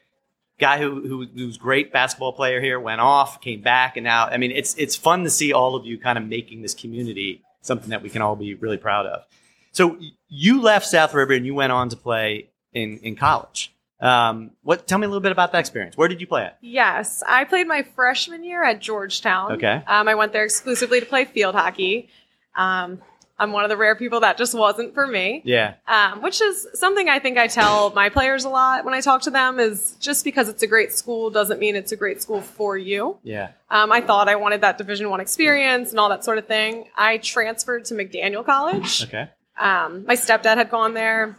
guy 0.60 0.78
who 0.78 1.02
who 1.08 1.26
who's 1.26 1.58
great 1.58 1.92
basketball 1.92 2.34
player 2.34 2.62
here 2.62 2.80
went 2.80 3.02
off, 3.02 3.42
came 3.42 3.62
back, 3.62 3.98
and 3.98 4.04
now 4.04 4.28
I 4.28 4.38
mean, 4.38 4.52
it's 4.52 4.76
it's 4.76 4.96
fun 4.96 5.24
to 5.24 5.32
see 5.32 5.52
all 5.54 5.76
of 5.76 5.88
you 5.88 5.98
kind 5.98 6.20
of 6.20 6.26
making 6.28 6.62
this 6.62 6.76
community 6.76 7.42
something 7.62 7.90
that 7.90 8.04
we 8.04 8.10
can 8.12 8.22
all 8.22 8.36
be 8.36 8.54
really 8.54 8.78
proud 8.78 9.08
of. 9.08 9.24
So 9.72 9.98
you 10.30 10.62
left 10.62 10.86
South 10.86 11.16
River 11.16 11.34
and 11.34 11.48
you 11.48 11.56
went 11.56 11.72
on 11.72 11.90
to 11.90 11.96
play 11.96 12.50
in 12.74 13.00
in 13.00 13.16
college. 13.16 13.74
Um, 14.00 14.52
what? 14.62 14.88
Tell 14.88 15.00
me 15.00 15.06
a 15.06 15.08
little 15.10 15.22
bit 15.22 15.32
about 15.32 15.52
that 15.54 15.60
experience. 15.60 15.98
Where 15.98 16.08
did 16.08 16.22
you 16.22 16.28
play 16.28 16.46
it? 16.46 16.54
Yes, 16.62 17.24
I 17.28 17.44
played 17.46 17.68
my 17.68 17.84
freshman 17.96 18.44
year 18.44 18.64
at 18.64 18.80
Georgetown. 18.80 19.54
Okay. 19.54 19.82
Um, 19.88 20.08
I 20.08 20.16
went 20.16 20.34
there 20.34 20.44
exclusively 20.44 21.00
to 21.00 21.06
play 21.06 21.26
field 21.26 21.56
hockey. 21.56 22.10
Um, 22.56 23.02
I'm 23.40 23.52
one 23.52 23.64
of 23.64 23.70
the 23.70 23.78
rare 23.78 23.96
people 23.96 24.22
that 24.22 24.36
just 24.36 24.56
wasn't 24.56 24.96
for 24.96 25.06
me. 25.06 25.44
Yeah. 25.46 25.76
um, 25.88 26.24
which 26.24 26.42
is 26.42 26.68
something 26.74 27.08
I 27.08 27.20
think 27.20 27.38
I 27.38 27.46
tell 27.46 27.92
my 27.92 28.10
players 28.10 28.46
a 28.46 28.50
lot 28.50 28.84
when 28.84 28.96
I 28.96 29.02
talk 29.02 29.22
to 29.24 29.32
them. 29.32 29.60
Is 29.60 29.96
just 30.00 30.24
because 30.24 30.50
it's 30.50 30.64
a 30.64 30.68
great 30.68 30.92
school 30.92 31.30
doesn't 31.30 31.60
mean 31.60 31.76
it's 31.76 31.92
a 31.92 31.96
great 31.96 32.22
school 32.22 32.42
for 32.42 32.78
you. 32.78 33.18
Yeah. 33.24 33.50
Um, 33.70 33.92
I 33.92 34.02
thought 34.02 34.28
I 34.28 34.36
wanted 34.36 34.62
that 34.62 34.78
Division 34.78 35.10
One 35.10 35.20
experience 35.20 35.92
and 35.92 36.00
all 36.00 36.10
that 36.10 36.24
sort 36.24 36.38
of 36.40 36.48
thing. 36.48 36.86
I 36.96 37.18
transferred 37.18 37.86
to 37.86 37.94
McDaniel 37.94 38.46
College. 38.46 39.04
Okay. 39.04 39.30
Um, 39.60 40.06
my 40.06 40.16
stepdad 40.16 40.58
had 40.58 40.70
gone 40.70 40.94
there, 40.94 41.36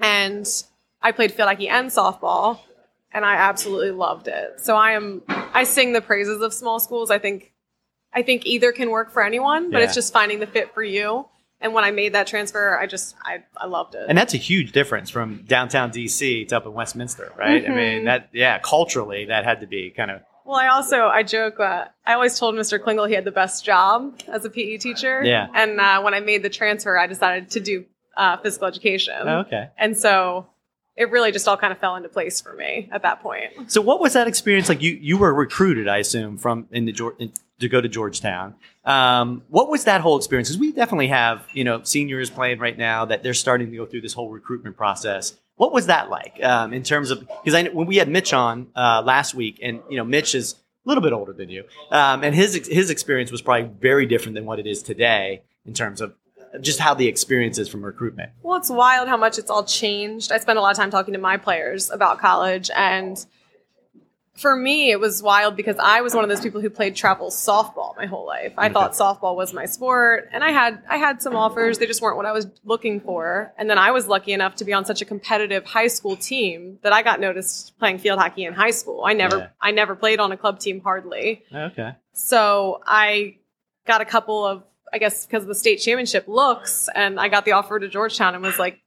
and 0.00 0.46
I 1.02 1.12
played 1.12 1.32
field 1.32 1.48
hockey 1.48 1.68
and 1.68 1.88
softball, 1.88 2.58
and 3.12 3.24
I 3.24 3.34
absolutely 3.36 3.90
loved 3.92 4.28
it. 4.28 4.60
So 4.60 4.76
I 4.76 4.92
am 4.92 5.22
I 5.28 5.64
sing 5.64 5.92
the 5.92 6.00
praises 6.00 6.42
of 6.42 6.52
small 6.52 6.78
schools. 6.80 7.10
I 7.10 7.18
think 7.18 7.52
I 8.12 8.22
think 8.22 8.44
either 8.46 8.72
can 8.72 8.90
work 8.90 9.10
for 9.10 9.22
anyone, 9.22 9.70
but 9.70 9.78
Yeah. 9.78 9.84
it's 9.84 9.94
just 9.94 10.12
finding 10.12 10.40
the 10.40 10.46
fit 10.46 10.74
for 10.74 10.82
you. 10.82 11.26
And 11.62 11.74
when 11.74 11.84
I 11.84 11.90
made 11.90 12.14
that 12.14 12.26
transfer, 12.26 12.78
I 12.78 12.86
just 12.86 13.14
I, 13.22 13.44
I 13.56 13.66
loved 13.66 13.94
it. 13.94 14.06
And 14.08 14.16
that's 14.16 14.34
a 14.34 14.38
huge 14.38 14.72
difference 14.72 15.10
from 15.10 15.44
downtown 15.46 15.90
DC 15.90 16.48
to 16.48 16.56
up 16.56 16.66
in 16.66 16.72
Westminster, 16.72 17.32
right? 17.36 17.64
I 17.64 17.68
Mhm. 17.68 17.76
mean, 17.76 18.04
that 18.06 18.28
yeah, 18.32 18.58
culturally 18.58 19.26
that 19.26 19.44
had 19.44 19.60
to 19.60 19.66
be 19.66 19.90
kind 19.90 20.10
of 20.10 20.20
Well, 20.44 20.56
I 20.58 20.68
also 20.68 21.06
I 21.06 21.22
joke. 21.22 21.60
Uh, 21.60 21.84
I 22.06 22.14
always 22.14 22.38
told 22.38 22.54
Mr. 22.56 22.78
Klingle 22.78 23.06
he 23.08 23.14
had 23.14 23.24
the 23.24 23.30
best 23.30 23.64
job 23.64 24.20
as 24.28 24.44
a 24.44 24.50
PE 24.50 24.78
teacher. 24.78 25.22
Yeah. 25.24 25.48
And 25.54 25.78
uh, 25.80 26.00
when 26.02 26.12
I 26.14 26.20
made 26.20 26.42
the 26.42 26.50
transfer, 26.50 26.98
I 26.98 27.06
decided 27.06 27.50
to 27.52 27.60
do 27.60 27.84
uh, 28.16 28.36
physical 28.38 28.66
education. 28.66 29.14
oh, 29.20 29.40
okay. 29.40 29.68
And 29.78 29.96
so 29.96 30.46
it 31.00 31.10
really 31.10 31.32
just 31.32 31.48
all 31.48 31.56
kind 31.56 31.72
of 31.72 31.78
fell 31.78 31.96
into 31.96 32.10
place 32.10 32.42
for 32.42 32.52
me 32.52 32.86
at 32.92 33.00
that 33.02 33.22
point. 33.22 33.72
So 33.72 33.80
what 33.80 34.00
was 34.00 34.12
that 34.12 34.28
experience 34.28 34.68
like? 34.68 34.82
You 34.82 34.92
you 35.00 35.16
were 35.16 35.32
recruited, 35.32 35.88
I 35.88 35.96
assume, 35.96 36.36
from 36.36 36.68
in 36.70 36.84
the 36.84 37.12
in, 37.18 37.32
to 37.58 37.68
go 37.70 37.80
to 37.80 37.88
Georgetown. 37.88 38.54
Um, 38.84 39.42
what 39.48 39.70
was 39.70 39.84
that 39.84 40.02
whole 40.02 40.18
experience? 40.18 40.50
Because 40.50 40.60
we 40.60 40.72
definitely 40.72 41.08
have 41.08 41.46
you 41.54 41.64
know 41.64 41.82
seniors 41.84 42.28
playing 42.28 42.58
right 42.58 42.76
now 42.76 43.06
that 43.06 43.22
they're 43.22 43.32
starting 43.32 43.70
to 43.70 43.76
go 43.78 43.86
through 43.86 44.02
this 44.02 44.12
whole 44.12 44.28
recruitment 44.28 44.76
process. 44.76 45.38
What 45.56 45.72
was 45.72 45.86
that 45.86 46.10
like 46.10 46.38
um, 46.42 46.74
in 46.74 46.82
terms 46.82 47.10
of 47.10 47.20
because 47.20 47.54
I 47.54 47.64
when 47.70 47.86
we 47.86 47.96
had 47.96 48.10
Mitch 48.10 48.34
on 48.34 48.66
uh, 48.76 49.02
last 49.02 49.34
week, 49.34 49.58
and 49.62 49.80
you 49.88 49.96
know 49.96 50.04
Mitch 50.04 50.34
is 50.34 50.52
a 50.84 50.88
little 50.88 51.02
bit 51.02 51.14
older 51.14 51.32
than 51.32 51.48
you, 51.48 51.64
um, 51.90 52.22
and 52.22 52.34
his 52.34 52.68
his 52.68 52.90
experience 52.90 53.32
was 53.32 53.40
probably 53.40 53.70
very 53.80 54.04
different 54.04 54.34
than 54.34 54.44
what 54.44 54.58
it 54.58 54.66
is 54.66 54.82
today 54.82 55.40
in 55.64 55.72
terms 55.72 56.02
of 56.02 56.14
just 56.60 56.80
how 56.80 56.94
the 56.94 57.06
experience 57.06 57.58
is 57.58 57.68
from 57.68 57.84
recruitment. 57.84 58.32
Well, 58.42 58.58
it's 58.58 58.70
wild 58.70 59.08
how 59.08 59.16
much 59.16 59.38
it's 59.38 59.50
all 59.50 59.64
changed. 59.64 60.32
I 60.32 60.38
spend 60.38 60.58
a 60.58 60.62
lot 60.62 60.70
of 60.72 60.76
time 60.76 60.90
talking 60.90 61.14
to 61.14 61.20
my 61.20 61.36
players 61.36 61.90
about 61.90 62.18
college 62.18 62.70
and 62.74 63.24
for 64.40 64.56
me, 64.56 64.90
it 64.90 64.98
was 64.98 65.22
wild 65.22 65.54
because 65.54 65.76
I 65.78 66.00
was 66.00 66.14
one 66.14 66.24
of 66.24 66.30
those 66.30 66.40
people 66.40 66.62
who 66.62 66.70
played 66.70 66.96
travel 66.96 67.28
softball 67.30 67.94
my 67.96 68.06
whole 68.06 68.26
life. 68.26 68.54
I 68.56 68.70
thought 68.70 68.92
softball 68.92 69.36
was 69.36 69.52
my 69.52 69.66
sport, 69.66 70.30
and 70.32 70.42
I 70.42 70.50
had 70.50 70.82
I 70.88 70.96
had 70.96 71.20
some 71.20 71.36
offers. 71.36 71.78
They 71.78 71.86
just 71.86 72.00
weren't 72.00 72.16
what 72.16 72.24
I 72.24 72.32
was 72.32 72.46
looking 72.64 73.00
for. 73.00 73.52
And 73.58 73.68
then 73.68 73.76
I 73.76 73.90
was 73.90 74.06
lucky 74.06 74.32
enough 74.32 74.54
to 74.56 74.64
be 74.64 74.72
on 74.72 74.86
such 74.86 75.02
a 75.02 75.04
competitive 75.04 75.66
high 75.66 75.88
school 75.88 76.16
team 76.16 76.78
that 76.82 76.92
I 76.92 77.02
got 77.02 77.20
noticed 77.20 77.78
playing 77.78 77.98
field 77.98 78.18
hockey 78.18 78.44
in 78.44 78.54
high 78.54 78.70
school. 78.70 79.04
I 79.04 79.12
never 79.12 79.36
Yeah. 79.36 79.48
I 79.60 79.72
never 79.72 79.94
played 79.94 80.20
on 80.20 80.32
a 80.32 80.38
club 80.38 80.58
team 80.58 80.80
hardly. 80.80 81.44
Okay. 81.54 81.92
So 82.14 82.80
I 82.86 83.36
got 83.86 84.00
a 84.00 84.06
couple 84.06 84.46
of, 84.46 84.62
I 84.92 84.98
guess, 84.98 85.26
because 85.26 85.46
the 85.46 85.54
state 85.54 85.76
championship 85.76 86.26
looks, 86.28 86.88
and 86.94 87.18
I 87.20 87.28
got 87.28 87.44
the 87.44 87.52
offer 87.52 87.78
to 87.78 87.88
Georgetown 87.88 88.34
and 88.34 88.42
was 88.42 88.58
like, 88.58 88.80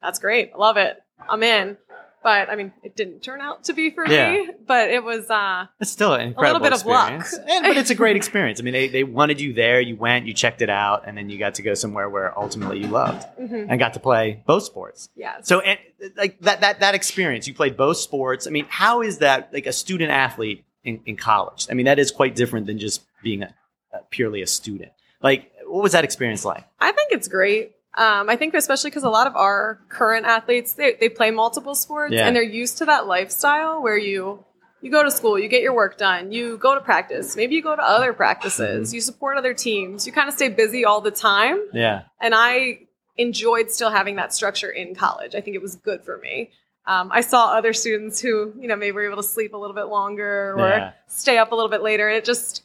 That's 0.00 0.18
great. 0.18 0.52
I 0.54 0.58
love 0.58 0.76
it. 0.76 0.98
I'm 1.28 1.42
in. 1.42 1.76
But 2.22 2.50
I 2.50 2.56
mean, 2.56 2.72
it 2.82 2.96
didn't 2.96 3.20
turn 3.20 3.40
out 3.40 3.64
to 3.64 3.72
be 3.72 3.90
for 3.90 4.04
Yeah. 4.06 4.32
me. 4.32 4.50
But 4.66 4.90
it 4.90 5.04
was. 5.04 5.30
uh 5.30 5.66
It's 5.80 5.90
still 5.90 6.14
an 6.14 6.20
incredible 6.20 6.60
bit 6.60 6.72
of 6.72 6.84
luck. 6.84 7.10
And- 7.48 7.64
but 7.64 7.76
it's 7.76 7.90
a 7.90 7.94
great 7.94 8.16
experience. 8.16 8.60
I 8.60 8.64
mean, 8.64 8.74
they, 8.74 8.88
they 8.88 9.04
wanted 9.04 9.40
you 9.40 9.52
there, 9.52 9.80
you 9.80 9.96
went, 9.96 10.26
you 10.26 10.34
checked 10.34 10.60
it 10.60 10.68
out, 10.68 11.04
and 11.06 11.16
then 11.16 11.30
you 11.30 11.38
got 11.38 11.54
to 11.54 11.62
go 11.62 11.74
somewhere 11.74 12.10
where 12.10 12.36
ultimately 12.38 12.80
you 12.80 12.88
loved 12.88 13.24
mhm. 13.40 13.66
and 13.68 13.78
got 13.78 13.94
to 13.94 14.00
play 14.00 14.42
both 14.46 14.64
sports. 14.64 15.08
Yeah. 15.14 15.36
So, 15.42 15.60
and, 15.60 15.78
like 16.16 16.40
that, 16.40 16.60
that, 16.60 16.80
that 16.80 16.94
experience, 16.94 17.46
you 17.46 17.54
played 17.54 17.76
both 17.76 17.96
sports. 17.98 18.46
I 18.46 18.50
mean, 18.50 18.66
how 18.68 19.00
is 19.02 19.18
that 19.18 19.52
like 19.52 19.66
a 19.66 19.72
student 19.72 20.10
athlete 20.10 20.64
in, 20.82 21.00
in 21.06 21.16
college? 21.16 21.68
I 21.70 21.74
mean, 21.74 21.86
that 21.86 21.98
is 22.00 22.10
quite 22.10 22.34
different 22.34 22.66
than 22.66 22.78
just 22.78 23.04
being 23.22 23.42
a, 23.42 23.54
a 23.92 23.98
purely 24.10 24.42
a 24.42 24.46
student. 24.46 24.92
Like, 25.22 25.50
what 25.66 25.82
was 25.82 25.92
that 25.92 26.04
experience 26.04 26.44
like? 26.44 26.64
I 26.80 26.92
think 26.92 27.12
it's 27.12 27.28
great. 27.28 27.72
Um, 27.96 28.28
I 28.28 28.36
think 28.36 28.54
especially 28.54 28.90
because 28.90 29.02
a 29.04 29.10
lot 29.10 29.26
of 29.26 29.34
our 29.34 29.80
current 29.88 30.24
athletes 30.26 30.74
they, 30.74 30.94
they 31.00 31.08
play 31.08 31.30
multiple 31.32 31.74
sports 31.74 32.12
Yeah. 32.14 32.26
and 32.26 32.36
they're 32.36 32.42
used 32.42 32.78
to 32.78 32.84
that 32.84 33.06
lifestyle 33.06 33.82
where 33.82 33.98
you 33.98 34.44
you 34.80 34.92
go 34.92 35.02
to 35.02 35.10
school, 35.10 35.36
you 35.36 35.48
get 35.48 35.62
your 35.62 35.74
work 35.74 35.98
done, 35.98 36.30
you 36.30 36.56
go 36.58 36.76
to 36.76 36.80
practice, 36.80 37.34
maybe 37.34 37.56
you 37.56 37.62
go 37.62 37.74
to 37.74 37.82
other 37.82 38.12
practices, 38.12 38.94
you 38.94 39.00
support 39.00 39.36
other 39.36 39.52
teams, 39.52 40.06
you 40.06 40.12
kind 40.12 40.28
of 40.28 40.34
stay 40.34 40.48
busy 40.48 40.84
all 40.84 41.00
the 41.00 41.10
time. 41.10 41.60
Yeah. 41.72 42.02
And 42.20 42.32
I 42.36 42.82
enjoyed 43.16 43.72
still 43.72 43.90
having 43.90 44.14
that 44.16 44.32
structure 44.32 44.70
in 44.70 44.94
college. 44.94 45.34
I 45.34 45.40
think 45.40 45.56
it 45.56 45.62
was 45.62 45.74
good 45.74 46.04
for 46.04 46.18
me. 46.18 46.50
Um, 46.86 47.10
I 47.12 47.22
saw 47.22 47.52
other 47.56 47.72
students 47.72 48.20
who 48.20 48.52
you 48.60 48.68
know 48.68 48.76
maybe 48.76 48.92
were 48.92 49.06
able 49.06 49.16
to 49.16 49.22
sleep 49.28 49.54
a 49.54 49.56
little 49.56 49.74
bit 49.74 49.86
longer 49.88 50.54
or 50.56 50.68
Yeah. 50.68 50.92
stay 51.08 51.38
up 51.38 51.50
a 51.50 51.54
little 51.56 51.70
bit 51.70 51.82
later. 51.82 52.08
It 52.08 52.24
just 52.24 52.62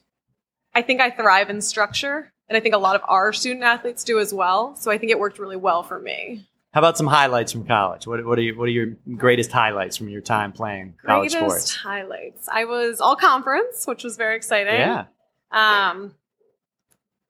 I 0.75 0.81
think 0.83 1.01
I 1.01 1.09
thrive 1.09 1.49
in 1.49 1.61
structure. 1.61 2.31
And 2.53 2.59
I 2.59 2.61
think 2.61 2.75
a 2.75 2.77
lot 2.77 2.95
of 2.95 3.01
our 3.05 3.33
student 3.33 3.63
athletes 3.63 4.03
do 4.03 4.19
as 4.19 4.31
well. 4.31 4.75
So 4.75 4.91
I 4.91 4.99
think 4.99 5.11
it 5.11 5.17
worked 5.17 5.39
really 5.39 5.55
well 5.55 5.81
for 5.81 5.97
me. 5.99 6.45
How 6.71 6.81
about 6.81 6.99
some 6.99 7.07
highlights 7.07 7.51
from 7.51 7.65
college? 7.65 8.05
What, 8.05 8.23
what 8.23 8.37
are 8.37 8.43
you, 8.43 8.55
what 8.55 8.65
are 8.65 8.71
your 8.71 8.95
greatest 9.17 9.51
highlights 9.51 9.97
from 9.97 10.07
your 10.07 10.21
time 10.21 10.51
playing 10.51 10.93
college 11.03 11.31
Greatest 11.31 11.69
sports? 11.69 11.75
highlights. 11.77 12.47
I 12.47 12.65
was 12.65 13.01
all 13.01 13.15
conference, 13.15 13.87
which 13.87 14.03
was 14.03 14.17
very 14.17 14.35
exciting. 14.35 14.75
Yeah. 14.75 15.05
Um, 15.49 16.13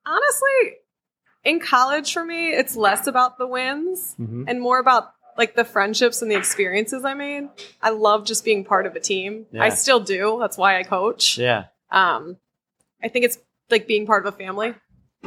honestly, 0.05 0.73
in 1.45 1.61
college 1.61 2.11
for 2.11 2.25
me, 2.25 2.49
it's 2.49 2.75
less 2.75 3.07
about 3.07 3.37
the 3.37 3.47
wins 3.47 4.15
hmm 4.15 4.43
and 4.45 4.59
more 4.59 4.79
about 4.79 5.13
like 5.37 5.55
the 5.55 5.63
friendships 5.63 6.21
and 6.21 6.29
the 6.29 6.35
experiences 6.35 7.05
I 7.05 7.13
made. 7.13 7.47
I 7.81 7.91
love 7.91 8.25
just 8.25 8.43
being 8.43 8.65
part 8.65 8.85
of 8.85 8.97
a 8.97 8.99
team. 8.99 9.45
Yeah. 9.53 9.63
I 9.63 9.69
still 9.69 10.01
do. 10.01 10.37
That's 10.41 10.57
why 10.57 10.77
I 10.77 10.83
coach. 10.83 11.37
Yeah. 11.37 11.67
Um, 11.91 12.35
I 13.01 13.07
think 13.07 13.23
it's 13.23 13.37
like 13.69 13.87
being 13.87 14.05
part 14.05 14.27
of 14.27 14.33
a 14.33 14.37
family. 14.37 14.73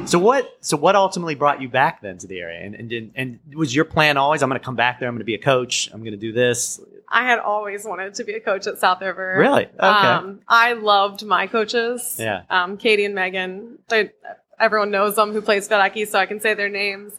So 0.05 0.19
what? 0.19 0.57
So 0.61 0.77
what 0.77 0.95
ultimately 0.95 1.35
brought 1.35 1.61
you 1.61 1.69
back 1.69 2.01
then 2.01 2.17
to 2.19 2.27
the 2.27 2.39
area? 2.39 2.65
And 2.65 2.75
and 2.75 3.11
and, 3.15 3.39
was 3.55 3.75
your 3.75 3.85
plan 3.85 4.17
always? 4.17 4.43
I'm 4.43 4.49
going 4.49 4.59
to 4.59 4.65
come 4.65 4.75
back 4.75 4.99
there. 4.99 5.09
I'm 5.09 5.15
going 5.15 5.19
to 5.19 5.25
be 5.25 5.35
a 5.35 5.39
coach. 5.39 5.89
I'm 5.91 6.01
going 6.01 6.11
to 6.11 6.17
do 6.17 6.31
this. 6.31 6.79
I 7.09 7.23
had 7.23 7.39
always 7.39 7.85
wanted 7.85 8.13
to 8.15 8.23
be 8.23 8.33
a 8.33 8.39
coach 8.39 8.67
at 8.67 8.79
South 8.79 9.01
River. 9.01 9.35
Really? 9.37 9.65
Okay. 9.65 9.79
Um, 9.79 10.41
I 10.47 10.73
loved 10.73 11.25
my 11.25 11.47
coaches. 11.47 12.17
Yeah. 12.19 12.43
Um, 12.49 12.77
Katie 12.77 13.05
and 13.05 13.15
Megan. 13.15 13.79
They, 13.87 14.11
everyone 14.59 14.91
knows 14.91 15.15
them 15.15 15.31
who 15.31 15.41
plays 15.41 15.67
field 15.67 15.81
hockey, 15.81 16.05
so 16.05 16.19
I 16.19 16.25
can 16.25 16.41
say 16.41 16.53
their 16.53 16.69
names. 16.69 17.13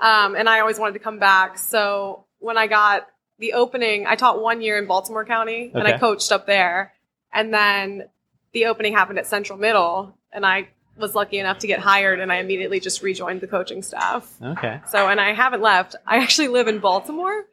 Um, 0.00 0.36
and 0.36 0.48
I 0.48 0.60
always 0.60 0.78
wanted 0.78 0.94
to 0.94 1.00
come 1.00 1.18
back. 1.18 1.58
So 1.58 2.24
when 2.38 2.56
I 2.56 2.66
got 2.66 3.08
the 3.38 3.54
opening, 3.54 4.06
I 4.06 4.14
taught 4.14 4.40
one 4.40 4.62
year 4.62 4.78
in 4.78 4.86
Baltimore 4.86 5.24
County, 5.24 5.72
and 5.74 5.86
I 5.86 5.98
coached 5.98 6.30
up 6.30 6.46
there. 6.46 6.92
And 7.32 7.52
then 7.52 8.08
the 8.52 8.66
opening 8.66 8.92
happened 8.92 9.18
at 9.18 9.26
Central 9.26 9.58
Middle, 9.58 10.16
and 10.32 10.46
I 10.46 10.68
was 10.96 11.14
lucky 11.14 11.38
enough 11.38 11.58
to 11.58 11.66
get 11.66 11.80
hired, 11.80 12.20
and 12.20 12.32
I 12.32 12.36
immediately 12.36 12.80
just 12.80 13.02
rejoined 13.02 13.40
the 13.40 13.46
coaching 13.46 13.82
staff. 13.82 14.30
okay. 14.42 14.80
So, 14.90 15.08
and 15.08 15.20
I 15.20 15.32
haven't 15.32 15.62
left. 15.62 15.96
I 16.06 16.18
actually 16.18 16.48
live 16.48 16.68
in 16.68 16.78
Baltimore, 16.78 17.44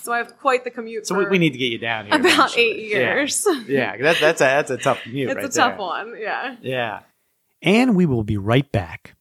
so 0.00 0.12
I 0.12 0.18
have 0.18 0.38
quite 0.38 0.64
the 0.64 0.70
commute. 0.70 1.06
So 1.06 1.14
we, 1.14 1.26
we 1.26 1.38
need 1.38 1.52
to 1.52 1.58
get 1.58 1.70
you 1.72 1.78
down 1.78 2.06
here. 2.06 2.14
about 2.16 2.32
eventually. 2.32 2.62
eight 2.64 2.88
years. 2.90 3.46
Yeah. 3.66 3.94
Yeah. 3.94 3.96
That's 4.02 4.20
that's 4.20 4.40
a 4.40 4.44
that's 4.44 4.70
a 4.70 4.76
tough 4.76 5.02
commute. 5.02 5.30
it's 5.30 5.36
right 5.36 5.44
a 5.44 5.48
tough 5.48 5.70
there. 5.72 5.78
one. 5.78 6.14
Yeah. 6.18 6.56
Yeah. 6.60 7.00
And 7.62 7.96
we 7.96 8.06
will 8.06 8.24
be 8.24 8.36
right 8.36 8.70
back. 8.70 9.14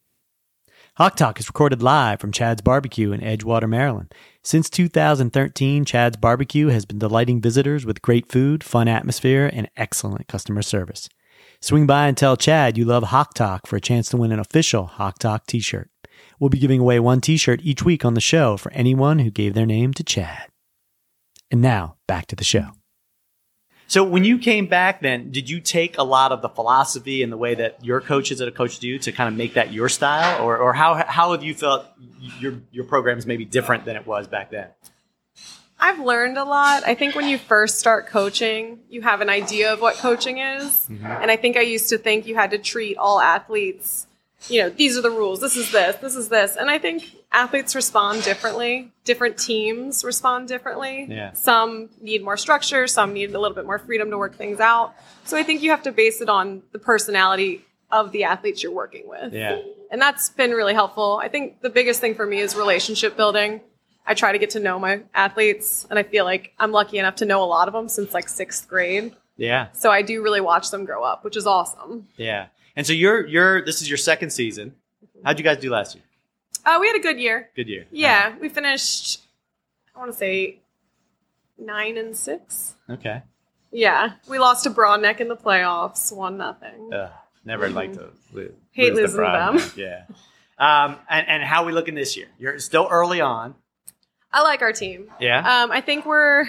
Hawk 0.96 1.16
Talk 1.16 1.40
is 1.40 1.48
recorded 1.48 1.84
live 1.84 2.20
from 2.20 2.32
Chad's 2.32 2.62
Barbecue 2.62 3.12
in 3.12 3.22
Edgewater, 3.22 3.70
Maryland. 3.70 4.14
Since 4.44 4.68
2013, 4.72 5.86
Chad's 5.86 6.18
Barbecue 6.18 6.70
has 6.70 6.86
been 6.86 6.98
delighting 6.98 7.40
visitors 7.40 7.86
with 7.86 8.02
great 8.02 8.32
food, 8.32 8.64
fun 8.64 8.88
atmosphere, 8.88 9.48
and 9.54 9.70
excellent 9.78 10.28
customer 10.28 10.64
service. 10.64 11.08
Swing 11.60 11.88
by 11.88 12.08
and 12.08 12.16
tell 12.16 12.38
Chad 12.38 12.78
you 12.78 12.86
love 12.86 13.04
Hawk 13.06 13.34
Talk 13.34 13.66
for 13.66 13.76
a 13.76 13.82
chance 13.82 14.10
to 14.10 14.18
win 14.18 14.32
an 14.32 14.40
official 14.40 14.86
Hawk 14.86 15.18
Talk 15.18 15.48
t 15.48 15.60
shirt. 15.60 15.90
We'll 16.40 16.52
be 16.52 16.60
giving 16.60 16.80
away 16.80 17.00
one 17.00 17.20
t 17.20 17.36
shirt 17.36 17.62
each 17.64 17.84
week 17.84 18.06
on 18.06 18.14
the 18.14 18.22
show 18.22 18.58
for 18.58 18.72
anyone 18.74 19.20
who 19.20 19.32
gave 19.32 19.56
their 19.56 19.66
name 19.66 19.94
to 19.96 20.04
Chad. 20.04 20.50
And 21.50 21.62
now, 21.62 21.96
back 22.08 22.28
to 22.28 22.36
the 22.36 22.44
show. 22.44 22.72
So 23.88 24.04
when 24.04 24.24
you 24.24 24.38
came 24.38 24.68
back, 24.68 25.02
then 25.02 25.32
did 25.32 25.50
you 25.50 25.62
take 25.62 25.98
a 25.98 26.04
lot 26.04 26.32
of 26.32 26.42
the 26.42 26.50
philosophy 26.50 27.24
and 27.24 27.32
the 27.32 27.38
way 27.38 27.56
that 27.56 27.84
your 27.84 28.02
coaches 28.02 28.42
at 28.42 28.48
a 28.48 28.52
coach 28.52 28.80
do 28.80 29.00
to 29.00 29.12
kind 29.12 29.30
of 29.30 29.36
make 29.36 29.54
that 29.54 29.72
your 29.74 29.90
style, 29.90 30.46
or 30.46 30.58
or 30.58 30.74
how 30.74 31.04
how 31.08 31.32
have 31.32 31.42
you 31.42 31.56
felt 31.56 31.86
your 32.40 32.56
your 32.72 32.84
program 32.84 33.18
is 33.18 33.26
maybe 33.26 33.46
different 33.46 33.86
than 33.86 33.96
it 33.96 34.06
was 34.06 34.28
back 34.28 34.52
then? 34.52 34.68
I've 35.80 36.00
learned 36.00 36.38
a 36.38 36.44
lot. 36.44 36.84
I 36.88 36.96
think 36.96 37.16
when 37.16 37.28
you 37.28 37.38
first 37.38 37.78
start 37.78 38.08
coaching, 38.08 38.80
you 38.90 39.02
have 39.02 39.22
an 39.22 39.30
idea 39.30 39.72
of 39.74 39.82
what 39.82 39.96
coaching 39.96 40.40
is. 40.40 40.88
Mm-hmm. 40.90 41.06
And 41.06 41.30
I 41.30 41.36
think 41.36 41.56
I 41.56 41.62
used 41.62 41.90
to 41.90 41.98
think 41.98 42.26
you 42.26 42.36
had 42.36 42.52
to 42.52 42.58
treat 42.58 42.98
all 42.98 43.20
athletes, 43.20 44.08
you 44.50 44.62
know, 44.62 44.70
these 44.70 44.98
are 44.98 45.02
the 45.02 45.12
rules, 45.12 45.40
this 45.40 45.56
is 45.56 45.72
this, 45.72 45.96
this 45.98 46.16
is 46.16 46.30
this. 46.30 46.56
And 46.56 46.70
I 46.70 46.80
think 46.80 47.04
athletes 47.32 47.76
respond 47.76 48.24
differently. 48.24 48.92
Different 49.04 49.38
teams 49.38 50.04
respond 50.04 50.48
differently. 50.48 51.06
Yeah. 51.10 51.34
Some 51.34 51.90
need 52.02 52.24
more 52.24 52.38
structure, 52.38 52.88
some 52.88 53.14
need 53.14 53.34
a 53.34 53.40
little 53.40 53.56
bit 53.56 53.66
more 53.66 53.80
freedom 53.80 54.10
to 54.10 54.18
work 54.18 54.36
things 54.36 54.60
out. 54.60 54.96
So 55.26 55.38
I 55.38 55.44
think 55.44 55.62
you 55.62 55.72
have 55.72 55.84
to 55.84 55.92
base 55.92 56.22
it 56.22 56.30
on 56.30 56.64
the 56.72 56.80
personality 56.80 57.66
of 57.92 58.12
the 58.12 58.24
athletes 58.24 58.64
you're 58.64 58.72
working 58.72 59.08
with. 59.08 59.34
Yeah. 59.34 59.62
And 59.90 60.02
that's 60.02 60.30
been 60.30 60.52
really 60.52 60.74
helpful. 60.74 61.20
I 61.22 61.30
think 61.30 61.62
the 61.62 61.70
biggest 61.70 62.02
thing 62.02 62.16
for 62.16 62.26
me 62.26 62.40
is 62.40 62.56
relationship 62.56 63.16
building. 63.16 63.62
I 64.08 64.14
try 64.14 64.32
to 64.32 64.40
get 64.40 64.52
to 64.52 64.60
know 64.60 64.80
my 64.80 65.02
athletes, 65.14 65.86
and 65.90 66.00
I 66.00 66.04
feel 66.04 66.24
like 66.26 66.54
I'm 66.58 66.72
lucky 66.72 66.98
enough 66.98 67.18
to 67.18 67.26
know 67.26 67.44
a 67.44 67.46
lot 67.46 67.68
of 67.68 67.74
them 67.74 67.90
since 67.90 68.14
like 68.14 68.30
sixth 68.30 68.68
grade. 68.68 69.14
Yeah. 69.36 69.68
So 69.74 69.92
I 69.92 70.02
do 70.02 70.24
really 70.24 70.42
watch 70.42 70.72
them 70.72 70.86
grow 70.86 71.04
up, 71.04 71.24
which 71.24 71.36
is 71.38 71.46
awesome. 71.46 72.08
Yeah. 72.18 72.48
And 72.76 72.88
so 72.88 72.94
you're 72.94 73.28
you're 73.28 73.66
this 73.66 73.82
is 73.82 73.90
your 73.90 73.98
second 73.98 74.32
season. 74.32 74.76
How'd 75.24 75.38
you 75.38 75.44
guys 75.44 75.58
do 75.58 75.70
last 75.70 75.94
year? 75.96 76.04
Uh, 76.66 76.78
we 76.80 76.88
had 76.88 76.96
a 76.96 77.00
good 77.00 77.20
year. 77.20 77.50
Good 77.56 77.68
year. 77.68 77.86
Yeah, 77.92 78.36
we 78.40 78.50
finished, 78.50 79.22
I 79.96 80.00
want 80.00 80.12
to 80.12 80.18
say, 80.18 80.60
nine 81.58 81.98
and 81.98 82.16
six. 82.16 82.76
Okay. 82.90 83.22
Yeah, 83.72 84.14
we 84.30 84.40
lost 84.40 84.64
to 84.64 84.70
Broadneck 84.70 85.20
in 85.20 85.28
the 85.28 85.36
playoffs, 85.36 86.16
one 86.16 86.38
nothing. 86.38 86.92
Ugh, 86.94 87.12
never 87.46 87.70
like 87.70 87.94
to 87.94 88.10
lose. 88.32 88.54
Hate 88.72 88.94
lose 88.94 89.14
losing 89.14 89.20
to 89.26 89.60
them. 89.60 89.72
Yeah. 89.76 90.04
Um, 90.58 90.98
and, 91.10 91.28
and 91.28 91.44
how 91.44 91.64
are 91.64 91.66
we 91.66 91.72
looking 91.72 91.96
this 91.96 92.18
year? 92.18 92.28
You're 92.40 92.60
still 92.60 92.88
early 92.90 93.22
on. 93.22 93.56
I 94.32 94.42
like 94.44 94.62
our 94.62 94.74
team. 94.74 95.12
Yeah. 95.20 95.40
Um, 95.64 95.72
I 95.72 95.82
think 95.82 96.06
we're 96.06 96.46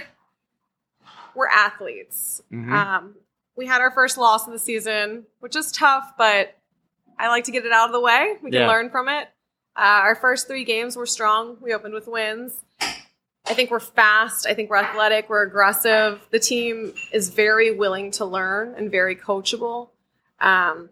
we're 1.34 1.48
athletes. 1.48 2.42
Mhm. 2.52 2.72
Um, 2.72 3.14
we 3.56 3.66
had 3.66 3.80
our 3.80 3.90
first 3.92 4.18
loss 4.18 4.46
of 4.46 4.52
the 4.52 4.58
season, 4.58 5.26
which 5.40 5.54
is 5.56 5.70
tough, 5.70 6.14
but 6.18 6.56
I 7.18 7.28
like 7.28 7.44
to 7.44 7.52
get 7.52 7.64
it 7.64 7.72
out 7.72 7.86
of 7.86 7.92
the 7.92 8.00
way. 8.00 8.36
We 8.42 8.50
can 8.50 8.60
Yeah. 8.62 8.68
learn 8.68 8.90
from 8.90 9.08
it. 9.08 9.28
Uh, 9.76 10.02
our 10.02 10.14
first 10.16 10.48
three 10.48 10.64
games 10.64 10.96
were 10.96 11.06
strong. 11.06 11.56
We 11.60 11.72
opened 11.72 11.94
with 11.94 12.08
wins. 12.08 12.64
I 12.80 13.54
think 13.54 13.70
we're 13.70 13.80
fast. 13.80 14.46
I 14.46 14.54
think 14.54 14.68
we're 14.68 14.76
athletic. 14.76 15.28
We're 15.28 15.42
aggressive. 15.42 16.20
The 16.30 16.38
team 16.40 16.92
is 17.12 17.30
very 17.30 17.70
willing 17.70 18.10
to 18.12 18.24
learn 18.24 18.74
and 18.76 18.90
very 18.90 19.14
coachable. 19.16 19.90
Um, 20.40 20.90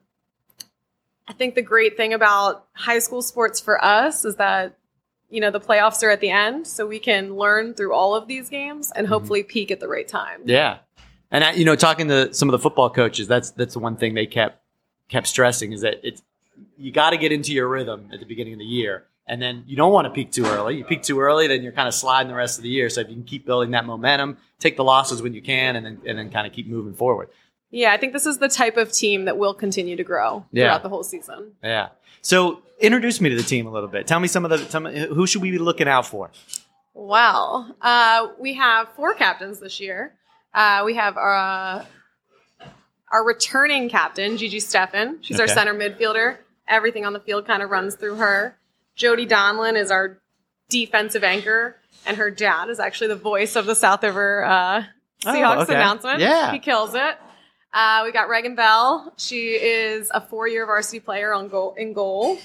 I 1.29 1.33
think 1.33 1.55
the 1.57 1.63
great 1.63 1.97
thing 1.97 2.15
about 2.15 2.67
high 2.73 3.01
school 3.01 3.21
sports 3.21 3.61
for 3.61 3.85
us 3.85 4.25
is 4.25 4.37
that 4.37 4.77
you 5.31 5.41
know 5.41 5.51
the 5.51 5.61
playoffs 5.61 6.03
are 6.03 6.11
at 6.11 6.21
the 6.21 6.31
end, 6.31 6.67
so 6.67 6.87
we 6.87 6.99
can 6.99 7.37
learn 7.37 7.75
through 7.75 7.93
all 7.93 8.15
of 8.15 8.29
these 8.29 8.49
games 8.49 8.93
and 8.95 9.07
mm-hmm. 9.07 9.13
hopefully 9.13 9.43
peak 9.43 9.71
at 9.71 9.81
the 9.81 9.89
right 9.89 10.07
time. 10.07 10.43
Yeah, 10.45 10.79
and 11.31 11.45
I, 11.45 11.53
you 11.53 11.65
know, 11.65 11.77
talking 11.77 12.09
to 12.09 12.33
some 12.33 12.49
of 12.49 12.53
the 12.53 12.59
football 12.59 12.91
coaches, 12.91 13.27
that's 13.27 13.51
that's 13.51 13.75
the 13.75 13.81
one 13.81 13.97
thing 13.97 14.15
they 14.15 14.27
kept 14.27 14.63
kept 15.09 15.27
stressing 15.27 15.73
is 15.73 15.83
that 15.83 16.01
it's 16.03 16.23
you 16.77 16.93
got 16.93 17.11
to 17.11 17.17
get 17.17 17.33
into 17.33 17.53
your 17.53 17.69
rhythm 17.69 18.09
at 18.13 18.21
the 18.21 18.27
beginning 18.27 18.55
of 18.55 18.59
the 18.59 18.65
year, 18.65 19.05
and 19.27 19.43
then 19.43 19.65
you 19.67 19.77
don't 19.77 19.93
want 19.93 20.07
to 20.07 20.11
peak 20.11 20.31
too 20.31 20.47
early. 20.47 20.77
You 20.77 20.85
peak 20.85 21.03
too 21.03 21.21
early, 21.21 21.47
then 21.47 21.63
you're 21.63 21.73
kind 21.73 21.89
of 21.89 21.95
sliding 21.95 22.29
the 22.29 22.37
rest 22.37 22.59
of 22.59 22.63
the 22.63 22.69
year. 22.69 22.89
So 22.89 23.01
if 23.01 23.09
you 23.09 23.15
can 23.15 23.25
keep 23.25 23.45
building 23.45 23.73
that 23.73 23.85
momentum, 23.85 24.39
take 24.59 24.77
the 24.77 24.85
losses 24.85 25.23
when 25.23 25.35
you 25.35 25.43
can, 25.43 25.77
and 25.77 25.85
then 25.85 26.01
and 26.07 26.19
then 26.19 26.31
kind 26.31 26.47
of 26.47 26.53
keep 26.53 26.69
moving 26.69 26.95
forward. 26.95 27.29
Yeah, 27.77 27.93
I 27.93 27.99
think 27.99 28.15
this 28.15 28.25
is 28.25 28.39
the 28.39 28.49
type 28.49 28.79
of 28.79 28.91
team 28.91 29.27
that 29.27 29.37
will 29.37 29.53
continue 29.53 29.97
to 29.97 30.03
grow 30.05 30.47
Yeah. 30.51 30.65
throughout 30.65 30.83
the 30.83 30.89
whole 30.89 31.03
season. 31.05 31.53
Yeah. 31.63 31.89
So 32.23 32.63
introduce 32.81 33.21
me 33.21 33.29
to 33.29 33.37
the 33.37 33.43
team 33.43 33.67
a 33.67 33.71
little 33.71 33.89
bit. 33.91 34.07
Tell 34.07 34.19
me 34.19 34.29
some 34.29 34.45
of 34.47 34.51
the 34.51 34.59
tell 34.65 34.81
me, 34.81 35.07
who 35.07 35.27
should 35.27 35.43
we 35.43 35.51
be 35.51 35.59
looking 35.59 35.87
out 35.87 36.07
for? 36.07 36.31
Well, 36.95 37.77
uh, 37.83 38.29
we 38.39 38.55
have 38.55 38.89
four 38.97 39.13
captains 39.15 39.61
this 39.61 39.79
year. 39.79 40.15
Uh, 40.55 40.83
we 40.87 40.95
have 40.95 41.19
uh, 41.19 41.85
our 43.13 43.25
returning 43.25 43.91
captain, 43.91 44.39
Gigi 44.39 44.59
Steffen. 44.59 45.19
She's 45.21 45.39
our 45.39 45.47
center 45.47 45.75
midfielder. 45.75 46.39
Everything 46.67 47.05
on 47.05 47.13
the 47.13 47.21
field 47.21 47.47
kind 47.47 47.63
of 47.63 47.69
runs 47.71 47.95
through 47.95 48.17
her. 48.17 48.57
Jody 48.95 49.27
Donlin 49.27 49.77
is 49.77 49.91
our 49.91 50.19
defensive 50.71 51.23
anchor, 51.23 51.77
and 52.07 52.17
her 52.17 52.31
dad 52.31 52.71
is 52.71 52.81
actually 52.81 53.09
the 53.09 53.17
voice 53.17 53.55
of 53.55 53.67
the 53.67 53.75
South 53.75 54.03
River 54.03 54.45
uh, 54.45 54.83
Seahawks 55.23 55.57
Oh, 55.59 55.63
okay. 55.63 55.75
announcement. 55.75 56.21
Yeah. 56.21 56.53
he 56.53 56.59
kills 56.59 56.95
it. 56.95 57.17
Uh, 57.77 58.01
we 58.07 58.11
got 58.11 58.31
Reagan 58.31 58.55
Bell. 58.55 59.13
She 59.19 59.51
is 59.51 60.11
a 60.15 60.19
four-year 60.19 60.65
varsity 60.65 60.99
player 60.99 61.35
on 61.35 61.49
goal 61.49 61.75
in 61.77 61.93
goal. 61.93 62.39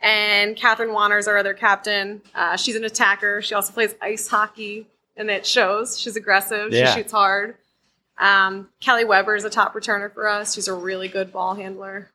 And 0.00 0.56
Catherine 0.56 0.92
Wanners, 0.92 1.28
our 1.28 1.38
other 1.38 1.54
captain, 1.54 2.20
uh, 2.34 2.56
she's 2.56 2.74
an 2.74 2.82
attacker. 2.82 3.40
She 3.42 3.54
also 3.54 3.72
plays 3.72 3.94
ice 4.02 4.26
hockey, 4.26 4.88
and 5.16 5.30
it 5.30 5.46
shows. 5.46 6.00
She's 6.00 6.16
aggressive. 6.16 6.72
Yeah. 6.72 6.92
She 6.92 6.98
shoots 6.98 7.12
hard. 7.12 7.54
Um, 8.18 8.70
Kelly 8.80 9.04
Weber 9.04 9.36
is 9.36 9.44
a 9.44 9.50
top 9.50 9.72
returner 9.74 10.12
for 10.12 10.26
us. 10.26 10.52
She's 10.52 10.66
a 10.66 10.74
really 10.74 11.06
good 11.06 11.32
ball 11.32 11.54
handler. 11.54 12.10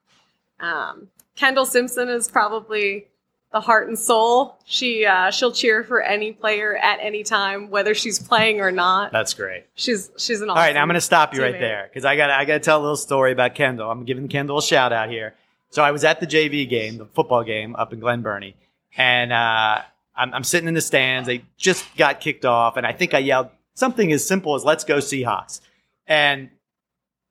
Um, 0.60 1.08
Kendall 1.38 1.66
Simpson 1.66 2.10
is 2.10 2.30
probably 2.30 3.08
the 3.52 3.62
heart 3.62 3.88
and 3.88 3.98
soul. 3.98 4.58
She 4.66 5.06
uh, 5.06 5.32
she'll 5.32 5.52
cheer 5.52 5.84
for 5.84 6.02
any 6.02 6.32
player 6.34 6.78
at 6.78 7.00
any 7.02 7.24
time, 7.24 7.70
whether 7.70 7.94
she's 7.94 8.20
playing 8.20 8.60
or 8.62 8.72
not. 8.72 9.12
That's 9.12 9.34
great. 9.34 9.66
She's 9.76 10.12
she's 10.18 10.42
an 10.42 10.50
All 10.50 10.56
awesome. 10.56 10.68
right, 10.68 10.74
now 10.74 10.82
I'm 10.82 10.88
going 10.88 10.96
to 10.96 11.02
stop 11.02 11.34
you 11.34 11.42
right 11.42 11.60
there 11.60 11.88
because 11.90 12.06
I 12.06 12.16
got 12.18 12.30
I 12.30 12.46
got 12.46 12.54
to 12.56 12.60
tell 12.60 12.80
a 12.80 12.82
little 12.82 12.98
story 12.98 13.32
about 13.32 13.56
Kendall. 13.56 13.90
I'm 13.90 14.04
giving 14.06 14.28
Kendall 14.28 14.58
a 14.58 14.64
shout 14.64 14.92
out 14.92 15.10
here. 15.10 15.36
So 15.70 15.84
I 15.84 15.92
was 15.92 16.04
at 16.04 16.20
the 16.20 16.28
JV 16.28 16.68
game, 16.70 16.98
the 16.98 17.06
football 17.06 17.44
game 17.44 17.76
up 17.76 17.92
in 17.94 18.00
Glen 18.00 18.22
Burnie, 18.22 18.56
and 18.96 19.34
uh, 19.34 19.82
I'm, 20.16 20.34
I'm 20.34 20.44
sitting 20.44 20.68
in 20.68 20.74
the 20.74 20.82
stands. 20.82 21.28
They 21.28 21.44
just 21.58 21.86
got 21.98 22.22
kicked 22.22 22.46
off, 22.46 22.78
and 22.78 22.86
I 22.88 22.94
think 22.94 23.14
I 23.14 23.20
yelled 23.20 23.50
something 23.76 24.12
as 24.12 24.26
simple 24.26 24.56
as 24.56 24.64
"Let's 24.64 24.84
go 24.84 24.98
Seahawks!" 24.98 25.62
And 26.06 26.50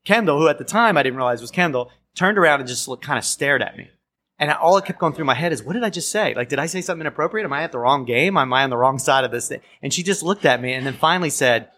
Kendall, 0.05 0.39
who 0.39 0.49
at 0.49 0.59
the 0.59 0.65
time 0.65 0.97
I 0.97 1.03
didn't 1.03 1.17
realize 1.17 1.41
was 1.41 1.51
Kendall, 1.51 1.91
turned 2.15 2.39
around 2.39 2.61
and 2.61 2.69
just 2.69 2.89
looked, 2.89 3.05
kind 3.05 3.19
of 3.19 3.25
stared 3.25 3.63
at 3.63 3.77
me. 3.77 3.89
And 4.39 4.51
all 4.53 4.77
it 4.77 4.85
kept 4.85 4.99
going 4.99 5.15
through 5.15 5.25
my 5.25 5.35
head 5.35 5.53
is, 5.53 5.63
what 5.63 5.73
did 5.73 5.85
I 5.85 5.91
just 5.91 6.11
say? 6.11 6.35
Like, 6.35 6.51
did 6.51 6.59
I 6.59 6.67
say 6.67 6.83
something 6.83 7.01
inappropriate? 7.01 7.47
Am 7.47 7.53
I 7.53 7.63
at 7.63 7.73
the 7.73 7.79
wrong 7.79 8.05
game? 8.05 8.37
Am 8.37 8.53
I 8.53 8.65
on 8.65 8.71
the 8.71 8.77
wrong 8.77 8.99
side 8.99 9.25
of 9.25 9.31
this 9.31 9.49
thing? 9.49 9.61
And 9.83 9.95
she 9.95 10.03
just 10.03 10.23
looked 10.23 10.45
at 10.45 10.61
me 10.61 10.75
and 10.75 10.87
then 10.87 10.93
finally 10.93 11.31
said, 11.31 11.71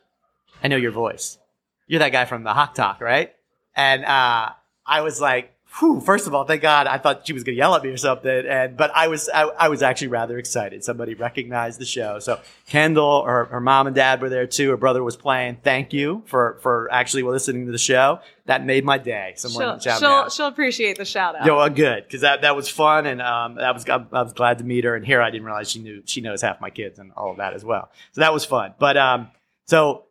I 0.62 0.68
know 0.68 0.76
your 0.76 0.90
voice. 0.90 1.38
You're 1.86 2.00
that 2.00 2.12
guy 2.12 2.24
from 2.24 2.42
the 2.42 2.52
Hawk 2.52 2.74
Talk, 2.74 3.00
right? 3.00 3.32
And 3.76 4.04
uh, 4.04 4.50
I 4.84 5.00
was 5.02 5.20
like, 5.20 5.54
whew, 5.78 6.00
first 6.00 6.26
of 6.26 6.34
all, 6.34 6.44
thank 6.44 6.62
God 6.62 6.86
I 6.86 6.98
thought 6.98 7.26
she 7.26 7.32
was 7.32 7.44
going 7.44 7.54
to 7.54 7.58
yell 7.58 7.74
at 7.74 7.82
me 7.82 7.90
or 7.90 7.96
something. 7.96 8.46
And 8.46 8.76
but 8.76 8.90
I 8.94 9.08
was 9.08 9.28
I, 9.32 9.42
I 9.44 9.68
was 9.68 9.82
actually 9.82 10.08
rather 10.08 10.38
excited. 10.38 10.82
Somebody 10.84 11.14
recognized 11.14 11.78
the 11.80 11.84
show. 11.84 12.18
So 12.18 12.40
Kendall, 12.66 13.24
her, 13.24 13.44
her 13.46 13.60
mom 13.60 13.86
and 13.86 13.94
dad 13.96 14.20
were 14.20 14.28
there 14.28 14.46
too. 14.46 14.70
Her 14.70 14.76
brother 14.76 15.02
was 15.04 15.16
playing. 15.16 15.58
Thank 15.62 15.92
you 15.92 16.22
for 16.26 16.58
for 16.62 16.88
actually 16.92 17.22
listening 17.22 17.66
to 17.66 17.72
the 17.72 17.78
show. 17.78 18.20
That 18.46 18.64
made 18.64 18.84
my 18.84 18.96
day. 18.98 19.34
Someone 19.36 19.62
She'll 19.62 19.78
shout 19.78 19.98
she'll, 20.00 20.08
out. 20.08 20.32
she'll 20.32 20.46
appreciate 20.46 20.96
the 20.96 21.04
shout 21.04 21.36
out. 21.36 21.44
Yo, 21.46 21.56
well, 21.56 21.68
good 21.68 22.04
because 22.04 22.22
that, 22.22 22.42
that 22.42 22.56
was 22.56 22.68
fun 22.68 23.04
and 23.06 23.20
um, 23.20 23.56
that 23.56 23.74
was 23.74 23.86
I, 23.88 24.04
I 24.12 24.22
was 24.22 24.32
glad 24.32 24.58
to 24.58 24.64
meet 24.64 24.84
her 24.84 24.94
and 24.96 25.04
here 25.04 25.20
I 25.20 25.30
didn't 25.30 25.44
realize 25.44 25.70
she 25.70 25.80
knew 25.80 26.02
she 26.06 26.20
knows 26.22 26.40
half 26.42 26.60
my 26.60 26.70
kids 26.70 26.98
and 26.98 27.12
all 27.12 27.30
of 27.30 27.36
that 27.36 27.52
as 27.52 27.64
well 27.64 27.90
so 28.12 28.22
that 28.22 28.32
was 28.32 28.44
fun 28.46 28.72
but 28.78 28.96
um 28.96 29.28
so 29.66 30.04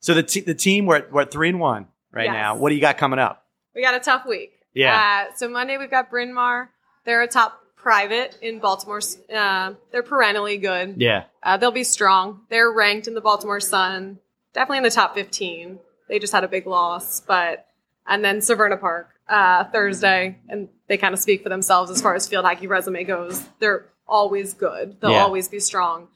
so 0.00 0.14
the 0.14 0.22
t- 0.22 0.40
the 0.40 0.54
team 0.54 0.86
we're 0.86 0.96
at, 0.96 1.12
we're 1.12 1.20
at 1.22 1.30
three 1.30 1.50
and 1.50 1.60
one 1.60 1.86
right 2.10 2.24
Yes. 2.24 2.32
now 2.32 2.56
what 2.56 2.70
do 2.70 2.74
you 2.76 2.80
got 2.80 2.96
coming 2.96 3.18
up 3.18 3.44
We 3.74 3.82
got 3.82 3.94
a 3.94 4.00
tough 4.00 4.24
week. 4.26 4.52
Yeah. 4.74 5.26
Uh, 5.30 5.34
so 5.36 5.48
Monday 5.48 5.76
we've 5.78 5.90
got 5.90 6.10
Bryn 6.10 6.32
Mawr. 6.32 6.70
They're 7.04 7.22
a 7.22 7.28
top 7.28 7.60
private 7.76 8.38
in 8.40 8.58
Baltimore. 8.60 9.00
Uh, 9.34 9.74
they're 9.90 10.02
perennially 10.02 10.56
good. 10.56 10.94
yeah 10.98 11.24
Uh, 11.42 11.56
they'll 11.56 11.70
be 11.72 11.84
strong. 11.84 12.42
They're 12.48 12.70
ranked 12.70 13.08
in 13.08 13.14
the 13.14 13.20
Baltimore 13.20 13.60
Sun, 13.60 14.18
definitely 14.54 14.78
in 14.78 14.82
the 14.84 14.90
top 14.90 15.14
15. 15.14 15.78
They 16.08 16.18
just 16.18 16.32
had 16.32 16.44
a 16.44 16.48
big 16.48 16.66
loss, 16.66 17.20
but 17.20 17.66
and 18.06 18.24
then 18.24 18.38
Severna 18.38 18.80
Park 18.80 19.08
uh, 19.28 19.64
Thursday, 19.64 20.38
and 20.48 20.68
they 20.88 20.96
kind 20.96 21.14
of 21.14 21.20
speak 21.20 21.42
for 21.42 21.48
themselves 21.48 21.90
as 21.90 22.00
far 22.02 22.14
as 22.14 22.28
field 22.28 22.44
hockey 22.44 22.66
resume 22.66 23.02
goes. 23.04 23.44
They're 23.60 23.86
always 24.06 24.54
good. 24.54 25.00
They'll 25.00 25.12
Yeah. 25.12 25.22
always 25.24 25.48
be 25.48 25.58
strong. 25.60 26.08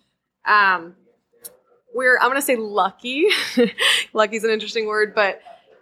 Um, 0.45 0.95
we're 1.95 2.17
I'm 2.19 2.27
going 2.29 2.37
to 2.37 2.43
say 2.43 2.57
lucky. 2.57 3.27
Lucky's 4.13 4.45
an 4.45 4.51
interesting 4.51 4.87
word, 4.87 5.15
but 5.15 5.41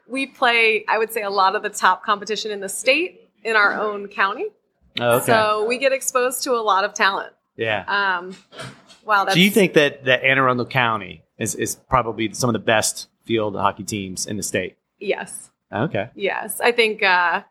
we 0.09 0.27
play. 0.27 0.85
I 0.89 0.99
would 0.99 1.13
say 1.13 1.23
a 1.23 1.31
lot 1.31 1.57
of 1.57 1.63
the 1.63 1.71
top 1.71 2.05
competition 2.05 2.51
in 2.51 2.61
the 2.61 2.69
state 2.69 3.29
in 3.43 3.57
our 3.57 3.73
own 3.75 4.09
county. 4.09 4.47
oh, 5.01 5.17
okay 5.17 5.27
So 5.27 5.65
we 5.67 5.79
get 5.79 5.93
exposed 5.93 6.43
to 6.45 6.53
a 6.53 6.63
lot 6.63 6.85
of 6.85 6.95
talent. 6.95 7.33
yeah 7.57 7.85
Um, 7.87 8.37
wow, 9.05 9.25
that's 9.25 9.35
do 9.35 9.41
you 9.43 9.51
think 9.51 9.75
that 9.75 10.05
that 10.05 10.23
Anne 10.25 10.39
Arundel 10.39 10.67
County 10.67 11.23
is 11.39 11.55
is 11.55 11.77
probably 11.89 12.33
some 12.33 12.49
of 12.49 12.55
the 12.55 12.59
best 12.75 13.09
field 13.25 13.57
hockey 13.57 13.85
teams 13.85 14.27
in 14.27 14.37
the 14.37 14.43
state 14.43 14.77
yes. 14.99 15.51
okay 15.73 16.11
Yes, 16.15 16.61
I 16.61 16.73
think 16.73 17.03
uh, 17.03 17.43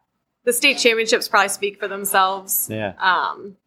the 0.45 0.53
state 0.53 0.77
championships 0.77 1.27
probably 1.27 1.49
speak 1.49 1.79
for 1.79 1.87
themselves. 1.87 2.67
yeah 2.71 2.93
Um, 2.99 3.57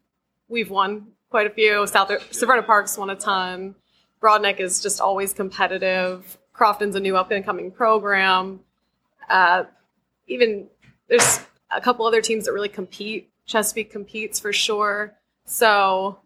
we've 0.47 0.69
won 0.69 1.07
quite 1.29 1.47
a 1.47 1.49
few. 1.49 1.85
South 1.87 2.09
Severna 2.31 2.65
Park's 2.65 2.97
won 2.97 3.09
a 3.09 3.15
ton. 3.15 3.75
Broadneck 4.21 4.59
is 4.59 4.81
just 4.81 4.99
always 5.01 5.33
competitive. 5.33 6.37
Crofton's 6.55 6.95
a 6.95 6.99
new 6.99 7.15
up 7.17 7.29
and 7.31 7.45
coming 7.45 7.69
program. 7.71 8.61
Uh, 9.29 9.63
even 10.27 10.67
there's 11.07 11.39
a 11.71 11.81
couple 11.81 12.05
other 12.05 12.21
teams 12.21 12.45
that 12.45 12.53
really 12.53 12.69
compete. 12.69 13.29
Chesapeake 13.45 13.91
competes 13.91 14.39
for 14.39 14.51
sure. 14.51 15.13
So 15.45 16.19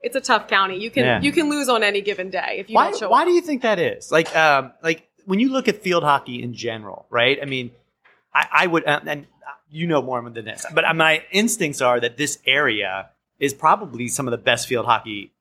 it's 0.00 0.16
a 0.16 0.20
tough 0.20 0.48
county. 0.48 0.78
You 0.80 0.90
can 0.90 1.04
Yeah. 1.04 1.20
you 1.20 1.32
can 1.32 1.50
lose 1.50 1.68
on 1.68 1.82
any 1.82 2.00
given 2.00 2.30
day 2.30 2.56
if 2.58 2.70
you 2.70 2.74
why, 2.76 2.90
don't 2.90 2.98
show 2.98 3.08
why 3.10 3.22
up. 3.22 3.26
do 3.28 3.32
you 3.32 3.40
think 3.42 3.62
that 3.62 3.78
is? 3.78 4.10
Like, 4.10 4.34
um, 4.34 4.72
like 4.82 5.08
when 5.26 5.38
you 5.38 5.50
look 5.50 5.68
at 5.68 5.82
field 5.82 6.02
hockey 6.02 6.42
in 6.42 6.54
general, 6.54 7.06
right? 7.10 7.38
I 7.40 7.44
mean, 7.44 7.70
I, 8.34 8.46
I 8.52 8.66
would, 8.66 8.86
uh, 8.86 9.00
and 9.06 9.26
you 9.70 9.86
know 9.86 10.02
more 10.02 10.22
than 10.28 10.44
this, 10.44 10.66
but 10.74 10.84
my 10.96 11.22
instincts 11.30 11.80
are 11.80 12.00
that 12.00 12.16
this 12.16 12.38
area 12.46 13.10
is 13.38 13.52
probably 13.54 14.08
some 14.08 14.26
of 14.26 14.32
the 14.32 14.38
best 14.38 14.66
field 14.68 14.86
hockey, 14.86 15.32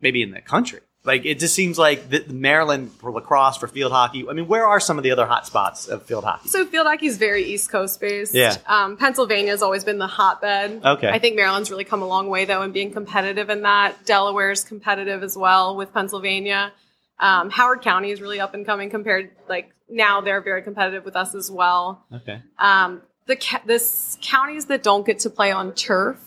maybe 0.00 0.22
in 0.22 0.30
the 0.30 0.40
country. 0.40 0.80
Like, 1.08 1.24
it 1.24 1.40
just 1.40 1.54
seems 1.54 1.78
like 1.78 2.10
the, 2.10 2.24
Maryland 2.28 2.92
for 2.92 3.10
lacrosse 3.10 3.56
for 3.56 3.66
field 3.66 3.90
hockey. 3.90 4.28
I 4.28 4.34
mean, 4.34 4.46
where 4.46 4.66
are 4.66 4.78
some 4.78 4.98
of 4.98 5.02
the 5.02 5.10
other 5.10 5.26
hot 5.26 5.46
spots 5.46 5.88
of 5.88 6.04
field 6.04 6.22
hockey? 6.22 6.48
So 6.50 6.64
field 6.66 6.86
hockey 6.86 7.06
is 7.06 7.16
very 7.16 7.42
East 7.44 7.70
Coast 7.70 7.98
based. 8.00 8.34
Yeah. 8.34 8.56
Um, 8.66 8.96
Pennsylvania 8.96 9.50
has 9.50 9.62
always 9.62 9.84
been 9.84 9.98
the 9.98 10.06
hotbed. 10.06 10.84
Okay. 10.84 11.08
I 11.08 11.18
think 11.18 11.34
Maryland's 11.34 11.70
really 11.70 11.84
come 11.84 12.02
a 12.02 12.06
long 12.06 12.28
way 12.28 12.44
though 12.44 12.62
in 12.62 12.72
being 12.72 12.92
competitive 12.92 13.48
in 13.50 13.62
that. 13.62 14.04
Delaware's 14.04 14.62
competitive 14.64 15.22
as 15.22 15.36
well 15.36 15.74
with 15.74 15.92
Pennsylvania. 15.94 16.72
Um, 17.18 17.50
Howard 17.50 17.80
County 17.80 18.10
is 18.10 18.20
really 18.20 18.38
up 18.38 18.54
and 18.54 18.64
coming 18.64 18.90
compared. 18.90 19.30
Like 19.48 19.72
now 19.88 20.20
they're 20.20 20.42
very 20.42 20.62
competitive 20.62 21.04
with 21.04 21.16
us 21.16 21.34
as 21.34 21.50
well. 21.50 22.04
Okay. 22.12 22.42
Um, 22.58 23.02
the 23.26 23.36
ca- 23.36 23.62
this 23.64 24.18
counties 24.20 24.66
that 24.66 24.82
don't 24.82 25.06
get 25.06 25.20
to 25.20 25.30
play 25.30 25.50
on 25.52 25.72
turf 25.72 26.18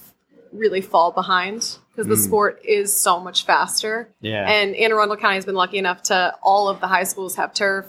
really 0.51 0.81
fall 0.81 1.11
behind 1.11 1.77
because 1.89 2.07
the 2.07 2.15
Mm. 2.15 2.25
sport 2.25 2.61
is 2.63 2.95
so 2.95 3.19
much 3.19 3.45
faster. 3.45 4.09
Yeah. 4.21 4.49
And 4.49 4.75
Anne 4.75 4.91
Arundel 4.91 5.17
County 5.17 5.35
has 5.35 5.45
been 5.45 5.55
lucky 5.55 5.77
enough 5.77 6.03
to 6.03 6.35
all 6.41 6.67
of 6.69 6.79
the 6.79 6.87
high 6.87 7.03
schools 7.03 7.35
have 7.35 7.53
turf. 7.53 7.85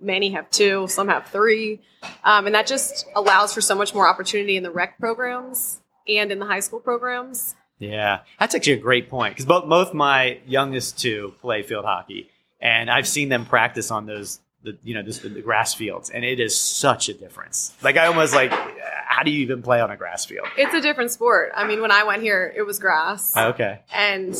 Many 0.00 0.30
have 0.32 0.50
two, 0.50 0.88
some 0.88 1.08
have 1.08 1.26
three. 1.28 1.80
Um, 2.24 2.46
and 2.46 2.54
that 2.54 2.66
just 2.66 3.06
allows 3.14 3.54
for 3.54 3.60
so 3.60 3.74
much 3.74 3.94
more 3.94 4.08
opportunity 4.08 4.56
in 4.56 4.62
the 4.64 4.70
rec 4.70 4.98
programs 4.98 5.80
and 6.08 6.32
in 6.32 6.38
the 6.40 6.46
high 6.46 6.60
school 6.60 6.80
programs. 6.80 7.54
Yeah, 7.78 8.20
that's 8.38 8.54
actually 8.54 8.74
a 8.74 8.78
great 8.78 9.08
point 9.10 9.34
because 9.34 9.46
both 9.46 9.68
both 9.68 9.92
my 9.94 10.38
youngest 10.46 11.00
two 11.00 11.34
play 11.40 11.62
field 11.62 11.84
hockey, 11.84 12.30
and 12.60 12.88
I've 12.90 13.08
seen 13.08 13.28
them 13.28 13.44
practice 13.44 13.90
on 13.90 14.06
those 14.06 14.38
the 14.62 14.76
you 14.84 14.94
know 14.94 15.02
just 15.02 15.22
the, 15.22 15.28
the 15.28 15.40
grass 15.40 15.74
fields, 15.74 16.08
and 16.10 16.24
it 16.24 16.38
is 16.38 16.56
such 16.58 17.08
a 17.08 17.14
difference. 17.14 17.72
Like 17.82 17.96
I 17.96 18.06
almost 18.06 18.34
like, 18.34 18.52
how 19.12 19.22
do 19.22 19.30
you 19.30 19.40
even 19.40 19.62
play 19.62 19.80
on 19.80 19.90
a 19.90 19.96
grass 19.96 20.24
field? 20.24 20.46
It's 20.56 20.74
a 20.74 20.80
different 20.80 21.10
sport. 21.10 21.52
I 21.54 21.66
mean, 21.66 21.80
when 21.82 21.90
I 21.92 22.04
went 22.04 22.22
here, 22.22 22.52
it 22.56 22.62
was 22.62 22.78
grass. 22.78 23.36
Okay, 23.36 23.80
and 23.92 24.34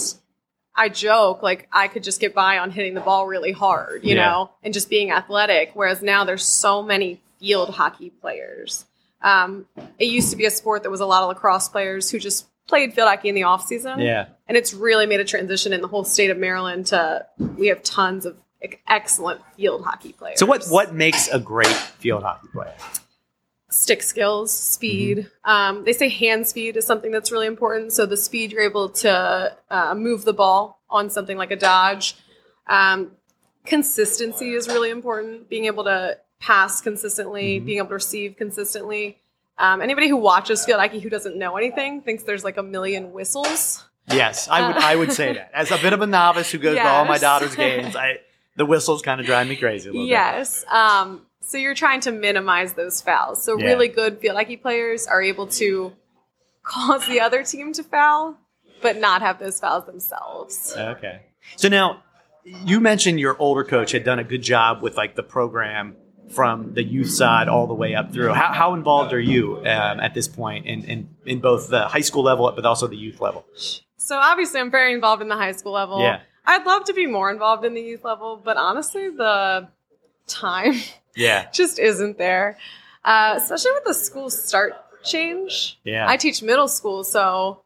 I 0.75 0.89
joke 0.89 1.43
like 1.43 1.69
I 1.71 1.89
could 1.89 2.03
just 2.03 2.21
get 2.21 2.35
by 2.35 2.59
on 2.59 2.71
hitting 2.71 2.95
the 2.95 3.01
ball 3.03 3.27
really 3.27 3.53
hard, 3.53 4.05
you 4.05 4.15
Yeah. 4.17 4.25
know, 4.31 4.51
and 4.63 4.73
just 4.73 4.89
being 4.89 5.11
athletic. 5.11 5.73
Whereas 5.75 6.01
now 6.03 6.25
there's 6.25 6.45
so 6.45 6.83
many 6.83 7.21
field 7.39 7.71
hockey 7.71 8.11
players. 8.11 8.87
Um, 9.21 9.67
it 9.99 10.07
used 10.07 10.31
to 10.31 10.37
be 10.37 10.47
a 10.47 10.51
sport 10.51 10.83
that 10.85 10.91
was 10.91 11.01
a 11.01 11.07
lot 11.07 11.23
of 11.23 11.29
lacrosse 11.29 11.69
players 11.69 12.11
who 12.11 12.19
just 12.19 12.47
played 12.67 12.95
field 12.95 13.09
hockey 13.09 13.29
in 13.29 13.35
the 13.35 13.43
off 13.43 13.67
season, 13.67 14.01
yeah, 14.01 14.27
and 14.49 14.57
it's 14.57 14.73
really 14.73 15.05
made 15.07 15.21
a 15.21 15.25
transition 15.25 15.73
in 15.73 15.81
the 15.83 15.89
whole 15.89 16.05
state 16.05 16.31
of 16.31 16.39
Maryland 16.39 16.87
to 16.87 17.27
we 17.59 17.67
have 17.67 17.83
tons 17.83 18.25
of 18.25 18.37
excellent 18.89 19.41
field 19.57 19.85
hockey 19.85 20.13
players. 20.13 20.39
So 20.39 20.47
what 20.47 20.65
what 20.69 20.95
makes 20.95 21.29
a 21.29 21.39
great 21.39 21.67
field 22.01 22.23
hockey 22.23 22.49
player? 22.53 22.75
Stick 23.73 24.03
skills, 24.03 24.53
speed. 24.53 25.19
Mm-hmm. 25.19 25.51
Um, 25.51 25.85
they 25.85 25.93
say 25.93 26.09
hand 26.09 26.47
speed 26.47 26.77
is 26.77 26.87
something 26.87 27.11
that's 27.11 27.33
really 27.33 27.47
important. 27.47 27.93
So 27.93 28.07
the 28.07 28.17
speed 28.17 28.53
you're 28.53 28.63
able 28.63 28.89
to 28.91 29.57
uh, 29.71 29.95
move 29.95 30.25
the 30.25 30.33
ball 30.33 30.81
on 30.91 31.11
something 31.11 31.37
like 31.39 31.51
a 31.51 31.57
dodge. 31.57 32.17
Um, 32.67 33.13
consistency 33.65 34.55
is 34.55 34.69
really 34.69 34.91
important. 34.91 35.49
Being 35.49 35.67
able 35.67 35.85
to 35.85 36.19
pass 36.41 36.81
consistently, 36.81 37.61
Mhm. 37.61 37.65
being 37.67 37.79
able 37.79 37.89
to 37.89 37.95
receive 37.95 38.37
consistently. 38.37 39.19
Um, 39.59 39.81
anybody 39.81 40.09
who 40.09 40.17
watches 40.17 40.65
field 40.65 40.81
hockey 40.81 40.99
who 40.99 41.09
doesn't 41.09 41.37
know 41.37 41.57
anything 41.57 42.01
thinks 42.03 42.25
there's 42.25 42.43
like 42.45 42.57
a 42.57 42.63
million 42.63 43.13
whistles. 43.13 43.85
Yes, 44.11 44.49
I 44.49 44.67
would 44.67 44.77
Uh, 44.77 44.81
I 44.83 44.97
would 44.97 45.13
say 45.13 45.35
that 45.35 45.51
as 45.55 45.71
a 45.71 45.79
bit 45.79 45.93
of 45.93 46.01
a 46.03 46.07
novice 46.07 46.51
who 46.51 46.59
goes 46.59 46.77
to 46.77 46.87
all 46.87 47.05
my 47.05 47.19
daughter's 47.19 47.55
games. 47.55 47.95
I 47.95 48.19
the 48.57 48.67
whistles 48.67 49.01
kind 49.03 49.21
of 49.21 49.27
drive 49.27 49.47
me 49.47 49.57
crazy 49.57 49.89
a 49.89 49.93
little 49.93 50.07
bit. 50.07 50.11
Yes. 50.11 50.65
Um, 50.69 51.25
so 51.45 51.59
you're 51.59 51.75
trying 51.75 52.01
to 52.01 52.13
minimize 52.13 52.73
those 52.75 53.01
fouls. 53.01 53.43
So 53.45 53.59
Yeah. 53.59 53.67
really 53.67 53.89
good 53.89 54.19
field 54.19 54.37
hockey 54.37 54.57
players 54.57 55.07
are 55.07 55.21
able 55.23 55.47
to 55.49 55.93
cause 56.63 57.07
the 57.09 57.21
other 57.21 57.43
team 57.43 57.73
to 57.75 57.83
foul 57.83 58.39
but 58.81 58.99
not 58.99 59.23
have 59.23 59.39
those 59.39 59.61
fouls 59.61 59.87
themselves. 59.87 60.75
Okay. 60.77 61.21
So 61.57 61.69
now 61.69 62.03
you 62.45 62.81
mentioned 62.81 63.21
your 63.21 63.37
older 63.39 63.65
coach 63.65 63.93
had 63.93 64.05
done 64.05 64.19
a 64.19 64.25
good 64.25 64.43
job 64.43 64.83
with 64.83 64.97
like 64.97 65.15
the 65.15 65.23
program 65.23 65.97
from 66.31 66.75
the 66.75 66.83
youth 66.83 67.11
side 67.11 67.49
all 67.49 67.67
the 67.67 67.75
way 67.75 67.95
up 67.95 68.13
through. 68.13 68.33
How, 68.33 68.53
how 68.53 68.75
involved 68.75 69.13
are 69.13 69.21
you 69.21 69.59
um, 69.59 70.01
at 70.01 70.15
this 70.15 70.27
point 70.29 70.67
in, 70.67 70.85
in, 70.85 71.09
in 71.27 71.41
both 71.41 71.69
the 71.69 71.87
high 71.89 72.01
school 72.01 72.23
level 72.25 72.51
but 72.55 72.65
also 72.65 72.87
the 72.87 72.97
youth 72.97 73.21
level? 73.21 73.45
So 73.97 74.17
obviously, 74.17 74.59
I'm 74.59 74.71
very 74.71 74.93
involved 74.93 75.23
in 75.23 75.29
the 75.29 75.37
high 75.37 75.53
school 75.53 75.73
level. 75.73 76.01
Yeah. 76.01 76.21
I'd 76.45 76.67
love 76.67 76.85
to 76.85 76.93
be 76.93 77.07
more 77.07 77.31
involved 77.31 77.65
in 77.65 77.75
the 77.75 77.81
youth 77.81 78.03
level, 78.05 78.41
but 78.43 78.57
honestly, 78.57 79.11
the 79.11 79.69
time 80.27 80.75
Yeah. 81.15 81.47
just 81.53 81.79
isn't 81.79 82.19
there, 82.19 82.57
uh, 83.05 83.35
especially 83.37 83.73
with 83.73 83.85
the 83.85 83.95
school 83.95 84.31
start 84.31 84.75
change. 85.05 85.79
Yeah. 85.85 86.09
I 86.09 86.17
teach 86.17 86.43
middle 86.43 86.69
school, 86.69 87.05
so 87.05 87.61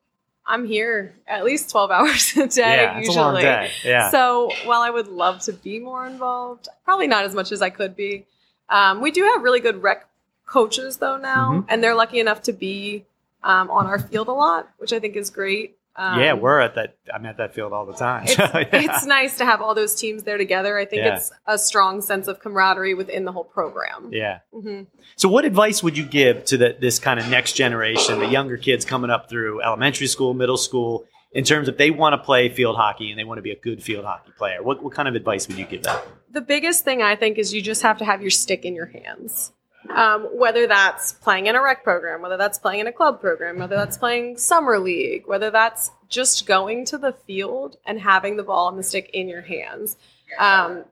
I'm 0.46 0.66
here 0.66 1.14
at 1.26 1.44
least 1.44 1.70
12 1.70 1.90
hours 1.96 2.36
a 2.36 2.46
day 2.46 2.76
yeah, 2.82 2.98
usually. 2.98 3.16
a 3.16 3.20
long 3.20 3.34
day. 3.40 3.70
Yeah. 3.84 4.10
So 4.10 4.50
while 4.64 4.80
I 4.80 4.90
would 4.90 5.08
love 5.08 5.40
to 5.42 5.52
be 5.52 5.78
more 5.80 6.06
involved, 6.06 6.68
probably 6.84 7.06
not 7.08 7.24
as 7.24 7.34
much 7.34 7.52
as 7.52 7.62
I 7.62 7.70
could 7.70 7.94
be. 7.96 8.26
Um, 8.68 9.00
we 9.00 9.10
do 9.10 9.22
have 9.24 9.42
really 9.42 9.60
good 9.60 9.82
rec 9.82 10.08
coaches 10.46 10.96
though 10.98 11.16
now, 11.16 11.50
Mhm. 11.52 11.64
and 11.68 11.82
they're 11.82 11.94
lucky 11.94 12.20
enough 12.20 12.42
to 12.42 12.52
be 12.52 13.04
um, 13.44 13.70
on 13.70 13.86
our 13.86 13.98
field 13.98 14.26
a 14.28 14.32
lot, 14.32 14.68
which 14.78 14.92
I 14.92 14.98
think 14.98 15.14
is 15.14 15.30
great. 15.30 15.75
Um, 15.98 16.20
yeah, 16.20 16.34
we're 16.34 16.60
at 16.60 16.74
that. 16.74 16.96
I'm 17.12 17.24
at 17.26 17.38
that 17.38 17.54
field 17.54 17.72
all 17.72 17.86
the 17.86 17.94
time. 17.94 18.24
it's, 18.24 18.34
So, 18.36 18.42
yeah. 18.54 18.68
it's 18.72 19.06
nice 19.06 19.38
to 19.38 19.44
have 19.46 19.60
all 19.62 19.74
those 19.74 19.94
teams 19.94 20.24
there 20.24 20.36
together. 20.38 20.76
I 20.78 20.84
think 20.84 21.02
Yeah. 21.02 21.16
it's 21.16 21.32
a 21.46 21.58
strong 21.58 22.02
sense 22.02 22.28
of 22.28 22.38
camaraderie 22.40 22.94
within 22.94 23.24
the 23.24 23.32
whole 23.32 23.44
program. 23.44 24.10
yeah. 24.12 24.40
hmm 24.52 24.82
So, 25.16 25.28
what 25.28 25.44
advice 25.44 25.82
would 25.82 25.96
you 25.96 26.04
give 26.04 26.44
to 26.46 26.56
the, 26.56 26.76
this 26.78 26.98
kind 26.98 27.18
of 27.18 27.28
next 27.30 27.52
generation, 27.54 28.18
the 28.18 28.26
younger 28.28 28.56
kids 28.56 28.84
coming 28.84 29.10
up 29.10 29.28
through 29.30 29.62
elementary 29.62 30.06
school, 30.06 30.34
middle 30.34 30.58
school, 30.58 31.04
in 31.32 31.44
terms 31.44 31.68
of 31.68 31.76
they 31.76 31.90
want 31.90 32.12
to 32.14 32.18
play 32.18 32.48
field 32.48 32.76
hockey 32.76 33.10
and 33.10 33.18
they 33.18 33.24
want 33.24 33.38
to 33.38 33.42
be 33.42 33.50
a 33.50 33.58
good 33.60 33.82
field 33.82 34.04
hockey 34.04 34.32
player? 34.38 34.62
What, 34.62 34.82
what 34.82 34.92
kind 34.94 35.08
of 35.08 35.14
advice 35.14 35.48
would 35.48 35.56
you 35.58 35.64
give 35.66 35.82
them? 35.82 35.98
The 36.30 36.40
biggest 36.40 36.84
thing 36.84 37.02
I 37.02 37.16
think 37.16 37.38
is 37.38 37.54
you 37.54 37.62
just 37.62 37.82
have 37.82 37.98
to 37.98 38.04
have 38.04 38.20
your 38.20 38.30
stick 38.30 38.64
in 38.64 38.74
your 38.74 38.86
hands. 38.86 39.52
Um, 39.90 40.24
whether 40.36 40.66
that's 40.66 41.12
playing 41.12 41.46
in 41.46 41.54
a 41.56 41.62
rec 41.62 41.84
program, 41.84 42.22
whether 42.22 42.36
that's 42.36 42.58
playing 42.58 42.80
in 42.80 42.86
a 42.86 42.92
club 42.92 43.20
program, 43.20 43.58
whether 43.58 43.76
that's 43.76 43.96
playing 43.98 44.38
summer 44.38 44.78
league, 44.78 45.26
whether 45.26 45.50
that's 45.50 45.90
just 46.08 46.46
going 46.46 46.84
to 46.86 46.98
the 46.98 47.12
field 47.26 47.76
and 47.86 48.00
having 48.00 48.36
the 48.36 48.42
ball 48.42 48.68
and 48.68 48.78
the 48.78 48.82
stick 48.82 49.10
in 49.12 49.28
your 49.28 49.42
hands. 49.42 49.96
Um, 50.38 50.84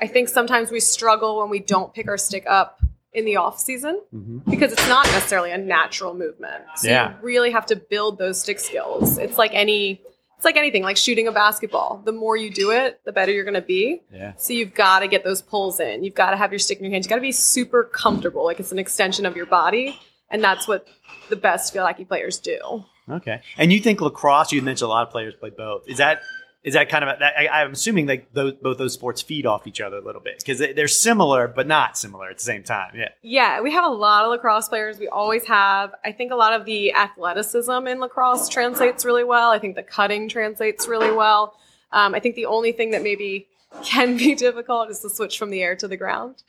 I 0.00 0.06
think 0.06 0.28
sometimes 0.28 0.70
we 0.70 0.80
struggle 0.80 1.38
when 1.40 1.50
we 1.50 1.58
don't 1.60 1.92
pick 1.94 2.08
our 2.08 2.18
stick 2.18 2.44
up 2.48 2.80
in 3.12 3.24
the 3.24 3.36
off 3.36 3.58
season 3.60 4.00
Mm-hmm. 4.14 4.50
because 4.50 4.72
it's 4.72 4.88
not 4.88 5.06
necessarily 5.06 5.52
a 5.52 5.58
natural 5.58 6.14
movement. 6.14 6.64
So 6.76 6.88
Yeah. 6.88 7.10
you 7.10 7.16
really 7.22 7.50
have 7.52 7.66
to 7.66 7.76
build 7.76 8.18
those 8.18 8.40
stick 8.40 8.58
skills. 8.58 9.18
It's 9.18 9.38
like 9.38 9.52
any 9.54 10.00
it's 10.44 10.54
like 10.54 10.58
anything, 10.58 10.82
like 10.82 10.98
shooting 10.98 11.26
a 11.26 11.32
basketball. 11.32 12.02
The 12.04 12.12
more 12.12 12.36
you 12.36 12.50
do 12.50 12.70
it, 12.70 13.00
the 13.06 13.12
better 13.12 13.32
you're 13.32 13.44
going 13.44 13.54
to 13.54 13.62
be. 13.62 14.02
Yeah. 14.12 14.34
So 14.36 14.52
you've 14.52 14.74
got 14.74 14.98
to 14.98 15.08
get 15.08 15.24
those 15.24 15.40
pulls 15.40 15.80
in. 15.80 16.04
You've 16.04 16.14
got 16.14 16.32
to 16.32 16.36
have 16.36 16.52
your 16.52 16.58
stick 16.58 16.78
in 16.78 16.84
your 16.84 16.92
hands. 16.92 17.06
You've 17.06 17.10
got 17.10 17.16
to 17.16 17.22
be 17.22 17.32
super 17.32 17.84
comfortable, 17.84 18.44
like 18.44 18.60
it's 18.60 18.70
an 18.70 18.78
extension 18.78 19.24
of 19.24 19.36
your 19.36 19.46
body, 19.46 19.98
and 20.28 20.44
that's 20.44 20.68
what 20.68 20.86
the 21.30 21.36
best 21.36 21.72
field 21.72 21.86
hockey 21.86 22.04
players 22.04 22.38
do. 22.38 22.84
Okay. 23.08 23.40
And 23.56 23.72
you 23.72 23.80
think 23.80 24.02
lacrosse? 24.02 24.52
You 24.52 24.60
mentioned 24.60 24.86
a 24.86 24.90
lot 24.90 25.06
of 25.06 25.10
players 25.10 25.34
play 25.34 25.48
both. 25.48 25.88
Is 25.88 25.96
that 25.96 26.20
is 26.64 26.72
that 26.74 26.88
kind 26.88 27.04
of 27.04 27.10
a, 27.14 27.18
that, 27.20 27.34
I, 27.38 27.62
I'm 27.62 27.72
assuming 27.72 28.06
like 28.06 28.32
those, 28.32 28.54
both 28.54 28.78
those 28.78 28.94
sports 28.94 29.20
feed 29.22 29.44
off 29.46 29.66
each 29.66 29.80
other 29.82 29.98
a 29.98 30.00
little 30.00 30.20
bit 30.22 30.38
because 30.38 30.58
they, 30.58 30.72
they're 30.72 30.88
similar 30.88 31.46
but 31.46 31.66
not 31.66 31.96
similar 31.98 32.30
at 32.30 32.38
the 32.38 32.42
same 32.42 32.62
time. 32.62 32.92
Yeah. 32.96 33.08
Yeah, 33.22 33.60
we 33.60 33.70
have 33.72 33.84
a 33.84 33.94
lot 33.94 34.24
of 34.24 34.30
lacrosse 34.30 34.68
players. 34.68 34.98
We 34.98 35.06
always 35.08 35.44
have. 35.46 35.92
I 36.04 36.12
think 36.12 36.32
a 36.32 36.36
lot 36.36 36.52
of 36.54 36.64
the 36.64 36.92
athleticism 36.94 37.86
in 37.86 38.00
lacrosse 38.00 38.48
translates 38.48 39.04
really 39.04 39.24
well. 39.24 39.50
I 39.50 39.58
think 39.58 39.76
the 39.76 39.82
cutting 39.82 40.28
translates 40.28 40.88
really 40.88 41.12
well. 41.12 41.54
Um, 41.92 42.14
I 42.14 42.20
think 42.20 42.34
the 42.34 42.46
only 42.46 42.72
thing 42.72 42.90
that 42.92 43.02
maybe 43.02 43.46
can 43.84 44.16
be 44.16 44.34
difficult 44.46 44.90
is 44.90 45.00
to 45.00 45.10
switch 45.10 45.38
from 45.38 45.50
the 45.50 45.62
air 45.62 45.76
to 45.76 45.86
the 45.86 45.96
ground. 45.96 46.42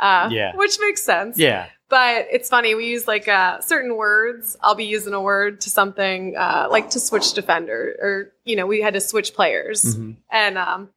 Uh, 0.00 0.28
Yeah. 0.32 0.56
Which 0.56 0.78
makes 0.80 1.02
sense. 1.02 1.38
Yeah. 1.38 1.68
But 1.92 2.28
it's 2.30 2.48
funny, 2.48 2.74
we 2.74 2.86
use 2.86 3.06
like 3.06 3.28
uh, 3.28 3.60
certain 3.60 3.98
words. 3.98 4.56
I'll 4.62 4.74
be 4.74 4.86
using 4.86 5.12
a 5.12 5.20
word 5.20 5.60
to 5.60 5.68
something 5.68 6.34
uh, 6.34 6.68
like 6.70 6.88
to 6.90 6.98
switch 6.98 7.34
defender, 7.34 7.94
or, 8.00 8.32
you 8.44 8.56
know, 8.56 8.66
we 8.66 8.80
had 8.80 8.94
to 8.94 9.00
switch 9.02 9.34
players. 9.34 9.82
Mhm. 9.84 10.16
And 10.30 10.56
um, 10.56 10.88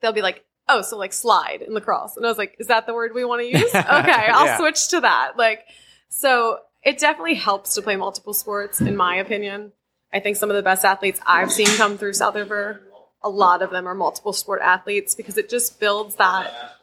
they'll 0.00 0.12
be 0.12 0.22
like, 0.22 0.44
oh, 0.68 0.82
so 0.82 0.96
like 0.98 1.12
slide 1.12 1.62
in 1.62 1.74
lacrosse. 1.74 2.16
And 2.16 2.24
I 2.24 2.28
was 2.28 2.38
like, 2.38 2.54
is 2.60 2.68
that 2.68 2.86
the 2.86 2.94
word 2.94 3.10
we 3.12 3.24
want 3.24 3.40
to 3.42 3.48
use? 3.58 3.70
Okay, 3.74 3.82
I'll 3.88 4.46
Yeah. 4.46 4.58
switch 4.58 4.86
to 4.90 5.00
that. 5.00 5.32
Like, 5.36 5.64
so 6.10 6.60
it 6.84 6.98
definitely 7.00 7.34
helps 7.34 7.74
to 7.74 7.82
play 7.82 7.96
multiple 7.96 8.32
sports, 8.32 8.80
in 8.80 8.96
my 8.96 9.16
opinion. 9.16 9.72
I 10.12 10.20
think 10.20 10.36
some 10.36 10.48
of 10.48 10.54
the 10.54 10.62
best 10.62 10.84
athletes 10.84 11.18
I've 11.26 11.50
seen 11.50 11.66
come 11.76 11.98
through 11.98 12.12
South 12.12 12.36
River, 12.36 12.82
a 13.20 13.28
lot 13.28 13.62
of 13.62 13.70
them 13.70 13.88
are 13.88 13.94
multiple 13.96 14.32
sport 14.32 14.60
athletes 14.62 15.16
because 15.16 15.36
it 15.38 15.48
just 15.50 15.80
builds 15.80 16.14
that 16.16 16.75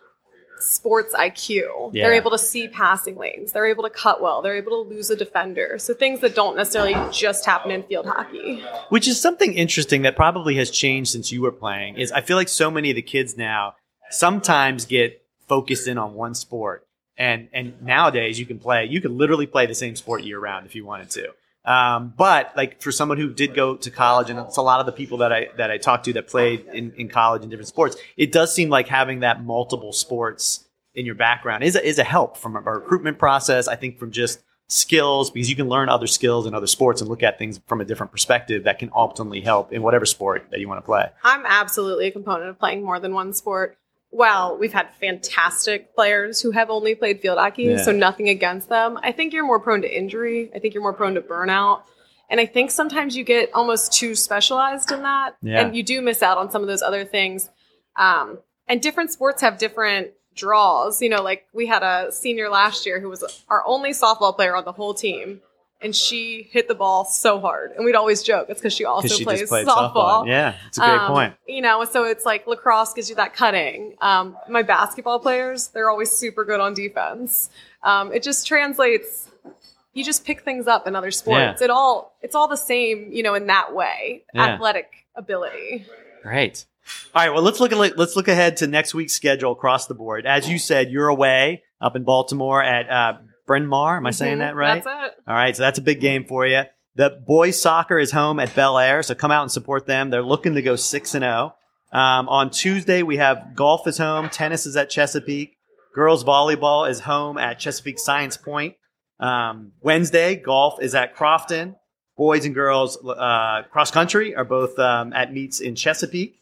sports 0.64 1.14
IQ. 1.14 1.92
Yeah. 1.94 2.04
They're 2.04 2.14
able 2.14 2.32
to 2.32 2.38
see 2.38 2.68
passing 2.68 3.16
lanes. 3.16 3.52
They're 3.52 3.66
able 3.66 3.84
to 3.84 3.90
cut 3.90 4.22
well. 4.22 4.42
They're 4.42 4.56
able 4.56 4.84
to 4.84 4.90
lose 4.90 5.10
a 5.10 5.16
defender. 5.16 5.78
So 5.78 5.94
things 5.94 6.20
that 6.22 6.36
don't 6.36 6.56
necessarily 6.56 6.96
just 7.12 7.46
happen 7.46 7.72
in 7.72 7.84
field 7.84 8.06
hockey. 8.06 8.64
Which 8.90 9.08
is 9.08 9.20
something 9.20 9.54
interesting 9.54 10.04
that 10.04 10.16
probably 10.16 10.56
has 10.56 10.72
changed 10.72 11.12
since 11.12 11.32
you 11.32 11.42
were 11.42 11.52
playing. 11.52 11.98
Is 11.98 12.12
I 12.12 12.22
feel 12.22 12.38
like 12.38 12.50
so 12.50 12.72
many 12.72 12.90
of 12.90 12.96
the 12.96 13.02
kids 13.02 13.38
now 13.38 13.76
sometimes 14.10 14.86
get 14.86 15.24
focused 15.48 15.88
in 15.88 15.98
on 15.98 16.14
one 16.14 16.36
sport, 16.36 16.88
and 17.18 17.50
and 17.54 17.82
nowadays 17.82 18.40
you 18.40 18.46
can 18.46 18.60
play, 18.60 18.86
you 18.86 19.02
can 19.02 19.18
literally 19.18 19.46
play 19.46 19.66
the 19.66 19.76
same 19.76 19.96
sport 19.96 20.24
year 20.24 20.40
round 20.40 20.66
if 20.66 20.76
you 20.76 20.86
wanted 20.86 21.10
to. 21.12 21.30
Um, 21.66 22.14
but 22.18 22.56
like 22.58 22.82
for 22.82 22.92
someone 22.92 23.18
who 23.18 23.34
did 23.34 23.54
go 23.54 23.76
to 23.76 23.90
college, 23.90 24.30
and 24.30 24.40
it's 24.40 24.58
a 24.58 24.62
lot 24.62 24.80
of 24.80 24.86
the 24.86 24.92
people 24.92 25.20
that 25.20 25.32
I 25.32 25.48
that 25.58 25.72
I 25.72 25.78
talked 25.78 26.06
to 26.06 26.14
that 26.14 26.28
played 26.28 26.66
in, 26.74 26.92
in 26.94 27.08
college 27.10 27.44
in 27.44 27.50
different 27.50 27.70
sports, 27.70 27.96
it 28.18 28.32
does 28.32 28.54
seem 28.54 28.70
like 28.70 28.88
having 28.88 29.22
that 29.22 29.44
multiple 29.44 29.94
sports 29.94 30.66
in 30.94 31.06
your 31.06 31.16
background 31.16 31.64
is 31.64 31.76
a, 31.76 31.86
is 31.86 32.00
a 32.00 32.04
help 32.04 32.38
from 32.38 32.56
a 32.56 32.60
recruitment 32.60 33.18
process. 33.18 33.68
I 33.68 33.76
think 33.76 33.98
from 33.98 34.12
just 34.12 34.44
skills 34.68 35.30
because 35.30 35.50
you 35.50 35.56
can 35.56 35.68
learn 35.68 35.90
other 35.90 36.08
skills 36.08 36.48
in 36.48 36.54
other 36.54 36.68
sports 36.68 37.02
and 37.02 37.10
look 37.10 37.22
at 37.22 37.38
things 37.38 37.60
from 37.68 37.82
a 37.82 37.86
different 37.86 38.12
perspective 38.12 38.64
that 38.64 38.80
can 38.80 38.90
ultimately 38.96 39.42
help 39.42 39.72
in 39.72 39.84
whatever 39.84 40.06
sport 40.06 40.48
that 40.52 40.60
you 40.60 40.68
want 40.68 40.80
to 40.80 40.86
play. 40.86 41.06
I'm 41.24 41.46
absolutely 41.46 42.08
a 42.08 42.12
component 42.12 42.50
of 42.50 42.60
playing 42.60 42.84
more 42.84 43.00
than 43.00 43.14
one 43.14 43.34
sport. 43.34 43.78
Well, 44.16 44.58
we've 44.60 44.72
had 44.74 44.90
fantastic 45.02 45.96
players 45.96 46.40
who 46.40 46.52
have 46.52 46.70
only 46.70 46.94
played 46.94 47.20
field 47.20 47.40
hockey, 47.40 47.64
Yeah. 47.64 47.78
so 47.84 47.92
nothing 47.92 48.30
against 48.30 48.70
them. 48.70 49.00
I 49.02 49.12
think 49.12 49.34
you're 49.34 49.46
more 49.46 49.60
prone 49.60 49.82
to 49.82 49.92
injury. 49.98 50.52
I 50.56 50.60
think 50.60 50.76
you're 50.76 50.84
more 50.84 50.94
prone 50.94 51.16
to 51.16 51.22
burnout. 51.22 51.82
And 52.30 52.40
I 52.40 52.46
think 52.46 52.70
sometimes 52.72 53.16
you 53.18 53.24
get 53.24 53.52
almost 53.54 53.92
too 53.92 54.14
specialized 54.16 54.92
in 54.92 55.02
that. 55.02 55.36
Yeah. 55.42 55.62
And 55.62 55.76
you 55.76 55.82
do 55.84 56.00
miss 56.02 56.22
out 56.22 56.38
on 56.38 56.52
some 56.52 56.62
of 56.62 56.68
those 56.68 56.82
other 56.84 57.06
things. 57.06 57.50
Um, 57.96 58.38
and 58.68 58.82
different 58.82 59.12
sports 59.12 59.42
have 59.42 59.58
different 59.58 60.12
draws. 60.36 61.02
You 61.02 61.10
know, 61.10 61.22
like 61.24 61.46
we 61.54 61.66
had 61.68 61.82
a 61.84 62.12
senior 62.12 62.50
last 62.50 62.86
year 62.86 63.00
who 63.00 63.10
was 63.10 63.44
our 63.50 63.64
only 63.66 63.92
softball 63.92 64.36
player 64.36 64.56
on 64.56 64.64
the 64.64 64.72
whole 64.72 64.94
team. 64.94 65.42
And 65.84 65.96
she 65.96 66.48
hit 66.52 66.68
the 66.68 66.76
ball 66.76 67.06
so 67.06 67.40
hard. 67.40 67.72
And 67.74 67.84
we'd 67.86 67.96
always 67.96 68.24
joke 68.24 68.48
it's 68.50 68.60
because 68.60 68.74
she 68.74 68.86
also 68.86 69.08
she 69.10 69.24
plays 69.24 69.50
softball. 69.50 69.66
softball. 69.66 70.28
Yeah, 70.28 70.56
it's 70.68 70.78
a 70.78 70.82
great 70.82 70.92
Um, 71.00 71.12
point. 71.12 71.34
You 71.48 71.62
know, 71.62 71.84
so 71.86 72.06
it's 72.06 72.26
like 72.26 72.48
lacrosse 72.48 72.94
gives 72.94 73.10
you 73.10 73.16
that 73.16 73.34
cutting. 73.34 73.96
Um, 74.02 74.38
my 74.50 74.62
basketball 74.64 75.20
players, 75.20 75.68
they're 75.68 75.90
always 75.90 76.12
super 76.12 76.46
good 76.46 76.60
on 76.60 76.74
defense. 76.74 77.50
Um, 77.84 78.14
it 78.14 78.24
just 78.24 78.48
translates. 78.48 79.30
You 79.94 80.04
just 80.04 80.26
pick 80.26 80.42
things 80.42 80.66
up 80.68 80.88
in 80.88 80.96
other 80.96 81.12
sports. 81.12 81.62
It 81.62 81.70
all 81.70 82.16
it's 82.22 82.34
all 82.34 82.48
the 82.48 82.56
same, 82.56 83.12
you 83.12 83.22
know, 83.24 83.34
in 83.36 83.48
that 83.48 83.76
way. 83.76 84.24
Yeah. 84.34 84.46
Athletic 84.56 84.90
ability. 85.16 85.86
Great. 86.24 86.66
All 87.14 87.22
right. 87.22 87.34
Well, 87.34 87.44
let's 87.44 87.60
look 87.60 87.72
at 87.72 87.98
let's 87.98 88.16
look 88.16 88.28
ahead 88.28 88.58
to 88.58 88.68
next 88.68 88.94
week's 88.94 89.14
schedule 89.14 89.52
across 89.52 89.88
the 89.88 89.94
board. 89.94 90.26
As 90.26 90.50
you 90.50 90.58
said, 90.58 90.90
you're 90.90 91.10
away 91.10 91.64
up 91.80 91.96
in 91.96 92.04
Baltimore 92.04 92.64
at 92.64 92.90
uh, 92.90 93.18
Bryn 93.46 93.66
Mawr. 93.68 93.98
Am 93.98 94.06
I 94.06 94.12
saying 94.12 94.38
Mhm, 94.38 94.42
that 94.42 94.56
right? 94.56 94.84
That's 94.84 95.06
it. 95.14 95.14
All 95.28 95.36
right, 95.36 95.56
so 95.56 95.64
that's 95.64 95.80
a 95.80 95.82
big 95.82 96.00
game 96.00 96.26
for 96.26 96.46
you. 96.46 96.64
The 96.96 97.10
boys 97.26 97.60
soccer 97.60 97.98
is 97.98 98.12
home 98.12 98.40
at 98.40 98.56
Bel 98.56 98.78
Air, 98.78 99.02
so 99.04 99.16
come 99.16 99.32
out 99.32 99.42
and 99.42 99.52
support 99.52 99.86
them. 99.88 100.10
They're 100.10 100.22
looking 100.24 100.54
to 100.56 100.62
go 100.62 100.76
six 100.76 101.14
and 101.16 101.24
zero. 101.24 101.56
Um, 101.92 102.28
on 102.30 102.50
Tuesday, 102.50 103.04
we 103.04 103.18
have 103.18 103.56
golf 103.56 103.88
is 103.88 103.98
home, 103.98 104.30
tennis 104.30 104.66
is 104.66 104.76
at 104.76 104.90
Chesapeake, 104.90 105.58
girls 105.94 106.24
volleyball 106.24 106.90
is 106.90 107.02
home 107.02 107.38
at 107.38 107.60
Chesapeake 107.60 108.00
Science 108.00 108.38
Point. 108.38 108.76
Um, 109.20 109.74
Wednesday, 109.82 110.36
golf 110.36 110.82
is 110.82 110.96
at 110.96 111.16
Crofton. 111.16 111.76
Boys 112.18 112.46
and 112.46 112.54
girls 112.54 112.98
uh, 113.04 113.64
cross 113.72 113.90
country 113.90 114.36
are 114.36 114.46
both 114.46 114.78
um, 114.78 115.14
at 115.14 115.34
meets 115.34 115.60
in 115.60 115.76
Chesapeake. 115.76 116.40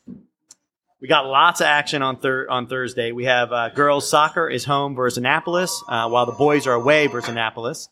We 1.02 1.08
got 1.08 1.26
lots 1.26 1.62
of 1.62 1.66
action 1.66 2.02
on 2.04 2.18
thir- 2.18 2.48
on 2.50 2.68
Thursday. 2.68 3.12
We 3.12 3.26
have 3.26 3.52
uh, 3.52 3.70
girls 3.70 4.08
soccer 4.10 4.48
is 4.48 4.66
home 4.66 4.96
versus 4.96 5.18
Annapolis, 5.18 5.84
uh, 5.90 6.08
while 6.10 6.26
the 6.28 6.32
boys 6.34 6.68
are 6.68 6.74
away 6.74 7.08
versus 7.08 7.30
Annapolis. 7.30 7.90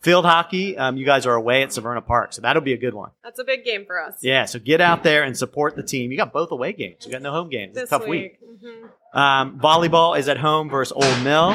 Field 0.00 0.24
hockey, 0.24 0.78
um, 0.78 0.96
you 0.96 1.04
guys 1.04 1.26
are 1.26 1.34
away 1.34 1.62
at 1.62 1.70
Severna 1.70 2.06
Park, 2.06 2.32
so 2.32 2.40
that'll 2.40 2.62
be 2.62 2.72
a 2.72 2.78
good 2.78 2.94
one. 2.94 3.10
That's 3.24 3.40
a 3.40 3.44
big 3.44 3.64
game 3.64 3.84
for 3.84 4.00
us. 4.00 4.18
Yeah, 4.22 4.44
so 4.44 4.60
get 4.60 4.80
out 4.80 5.02
there 5.02 5.24
and 5.24 5.36
support 5.36 5.74
the 5.74 5.82
team. 5.82 6.10
You 6.12 6.16
got 6.16 6.32
both 6.32 6.52
away 6.52 6.72
games. 6.72 7.04
You 7.04 7.10
got 7.12 7.20
no 7.20 7.32
home 7.32 7.50
games. 7.50 7.76
It's 7.76 7.90
This 7.90 7.92
a 7.92 7.98
tough 7.98 8.08
week. 8.08 8.38
week. 8.40 8.62
Mhm. 9.12 9.18
Um, 9.18 9.58
volleyball 9.60 10.16
is 10.18 10.28
at 10.28 10.38
home 10.38 10.70
versus 10.70 10.92
Old 10.92 11.22
Mill. 11.24 11.54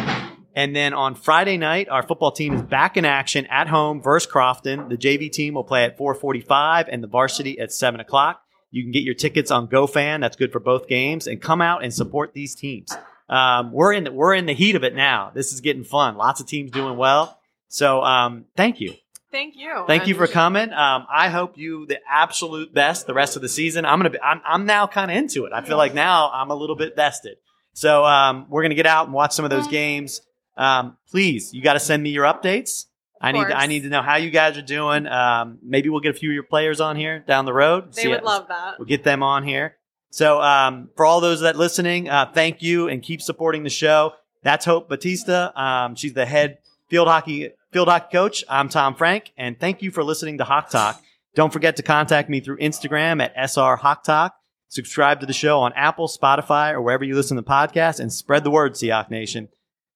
And 0.56 0.76
then 0.76 0.94
on 0.94 1.16
Friday 1.16 1.58
night, 1.58 1.88
our 1.90 2.04
football 2.04 2.32
team 2.32 2.54
is 2.54 2.62
back 2.62 2.98
in 2.98 3.06
action 3.06 3.48
at 3.48 3.70
home 3.70 4.02
versus 4.04 4.30
Crofton. 4.30 4.90
The 4.90 4.98
JV 4.98 5.30
team 5.32 5.54
will 5.56 5.64
play 5.64 5.86
at 5.86 5.98
445 5.98 6.90
and 6.90 7.02
the 7.02 7.08
varsity 7.08 7.58
at 7.60 7.72
7 7.72 8.00
o'clock. 8.02 8.43
You 8.74 8.82
can 8.82 8.92
get 8.92 9.04
your 9.04 9.14
tickets 9.14 9.52
on 9.52 9.68
GoFan. 9.68 10.22
That's 10.22 10.36
good 10.36 10.52
for 10.52 10.60
both 10.60 10.88
games. 10.88 11.28
And 11.28 11.40
come 11.40 11.62
out 11.62 11.84
and 11.84 11.94
support 11.94 12.34
these 12.34 12.56
teams. 12.56 12.92
Um, 13.30 13.72
we're 13.72 13.94
in 13.94 14.06
the, 14.06 14.12
we're 14.12 14.34
in 14.34 14.48
the 14.48 14.54
heat 14.54 14.76
of 14.76 14.84
it 14.84 14.96
now. 14.96 15.32
This 15.32 15.54
is 15.54 15.62
getting 15.62 15.84
fun. 15.84 16.18
Lots 16.18 16.42
of 16.42 16.48
teams 16.48 16.72
doing 16.72 16.98
well. 16.98 17.40
So 17.68 18.02
um, 18.02 18.46
thank 18.58 18.82
you. 18.82 18.96
Thank 19.32 19.56
you. 19.56 19.84
Thank 19.86 20.08
you 20.08 20.16
for 20.16 20.26
coming. 20.26 20.74
Um, 20.74 21.06
I 21.08 21.30
hope 21.30 21.56
you 21.56 21.86
the 21.86 22.00
absolute 22.10 22.74
best 22.74 23.06
the 23.06 23.14
rest 23.14 23.36
of 23.36 23.44
the 23.44 23.50
season. 23.50 23.86
I'm 23.86 24.00
gonna 24.00 24.12
be. 24.12 24.22
I'm, 24.22 24.42
I'm 24.46 24.66
now 24.66 24.86
kind 24.88 25.10
of 25.10 25.18
into 25.18 25.46
it. 25.46 25.54
I 25.54 25.64
feel 25.64 25.78
like 25.78 25.94
now 25.94 26.32
I'm 26.32 26.50
a 26.50 26.56
little 26.56 26.76
bit 26.76 26.96
vested. 26.96 27.38
So 27.74 28.06
um, 28.06 28.48
we're 28.50 28.64
gonna 28.64 28.76
get 28.76 28.86
out 28.86 29.06
and 29.06 29.14
watch 29.14 29.34
some 29.34 29.46
of 29.46 29.52
those 29.52 29.68
games. 29.68 30.22
Um, 30.56 30.98
please, 31.10 31.54
you 31.54 31.64
got 31.64 31.74
to 31.74 31.80
send 31.80 32.04
me 32.04 32.12
your 32.12 32.26
updates. 32.26 32.86
I 33.24 33.32
need. 33.32 33.46
I 33.52 33.68
need 33.68 33.84
to 33.84 33.90
know 33.90 34.02
how 34.02 34.18
you 34.18 34.30
guys 34.30 34.58
are 34.58 34.62
doing. 34.62 35.08
Um, 35.08 35.60
maybe 35.64 35.90
we'll 35.90 36.02
get 36.02 36.16
a 36.16 36.20
few 36.20 36.30
of 36.30 36.34
your 36.34 36.44
players 36.44 36.82
on 36.82 36.96
here 36.96 37.20
down 37.20 37.46
the 37.46 37.54
road. 37.54 37.94
They 37.94 38.08
would 38.08 38.24
love 38.24 38.48
that. 38.50 38.78
We'll 38.78 38.88
get 38.88 39.04
them 39.04 39.24
on 39.24 39.44
here. 39.44 39.78
So 40.10 40.42
um, 40.42 40.90
for 40.96 41.06
all 41.06 41.22
those 41.22 41.40
that 41.40 41.56
listening, 41.56 42.10
uh, 42.10 42.30
thank 42.34 42.62
you 42.62 42.88
and 42.90 43.02
keep 43.02 43.22
supporting 43.22 43.64
the 43.64 43.70
show. 43.70 44.14
That's 44.44 44.66
Hope 44.66 44.90
Battista. 44.90 45.60
Um, 45.60 45.96
she's 45.96 46.14
the 46.14 46.26
head 46.26 46.60
field 46.90 47.08
hockey 47.08 47.52
field 47.72 47.88
hockey 47.88 48.12
coach. 48.12 48.44
I'm 48.50 48.70
Tom 48.70 48.94
Frank, 48.94 49.32
and 49.38 49.60
thank 49.60 49.82
you 49.82 49.90
for 49.90 50.04
listening 50.04 50.38
to 50.40 50.44
Hawk 50.44 50.70
Talk. 50.70 51.02
Don't 51.34 51.52
forget 51.52 51.78
to 51.78 51.84
contact 51.84 52.30
me 52.30 52.42
through 52.42 52.58
Instagram 52.58 53.24
at 53.24 53.34
SR 53.36 53.78
Hawk 53.78 54.04
Talk. 54.04 54.36
Subscribe 54.68 55.20
to 55.22 55.26
the 55.26 55.34
show 55.34 55.60
on 55.60 55.72
Apple, 55.74 56.08
Spotify, 56.08 56.74
or 56.74 56.82
wherever 56.82 57.04
you 57.04 57.16
listen 57.16 57.38
to 57.38 57.44
podcasts, 57.44 58.00
and 58.00 58.12
spread 58.12 58.44
the 58.44 58.52
word, 58.52 58.74
Seahawk 58.74 59.10
Nation. 59.10 59.50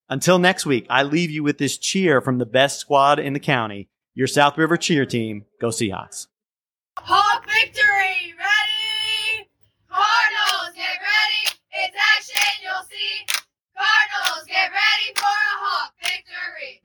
Until 0.09 0.39
next 0.39 0.65
week, 0.65 0.85
I 0.89 1.03
leave 1.03 1.29
you 1.31 1.43
with 1.43 1.57
this 1.57 1.77
cheer 1.77 2.21
from 2.21 2.37
the 2.37 2.45
best 2.45 2.79
squad 2.79 3.19
in 3.19 3.33
the 3.33 3.41
county, 3.41 3.89
your 4.15 4.27
South 4.27 4.57
River 4.57 4.77
cheer 4.77 5.05
team. 5.05 5.45
Go 5.59 5.67
Seahawks. 5.67 6.27
Hawk 6.97 7.43
victory! 7.45 8.33
Ready? 8.39 9.49
Cardinals, 9.89 10.73
get 10.75 10.97
ready! 11.03 11.59
It's 11.71 11.97
action 12.15 12.63
you'll 12.63 12.87
see! 12.89 13.25
Cardinals, 13.75 14.47
get 14.47 14.71
ready 14.71 15.11
for 15.13 15.25
a 15.25 15.55
Hawk 15.59 15.93
victory! 16.01 16.81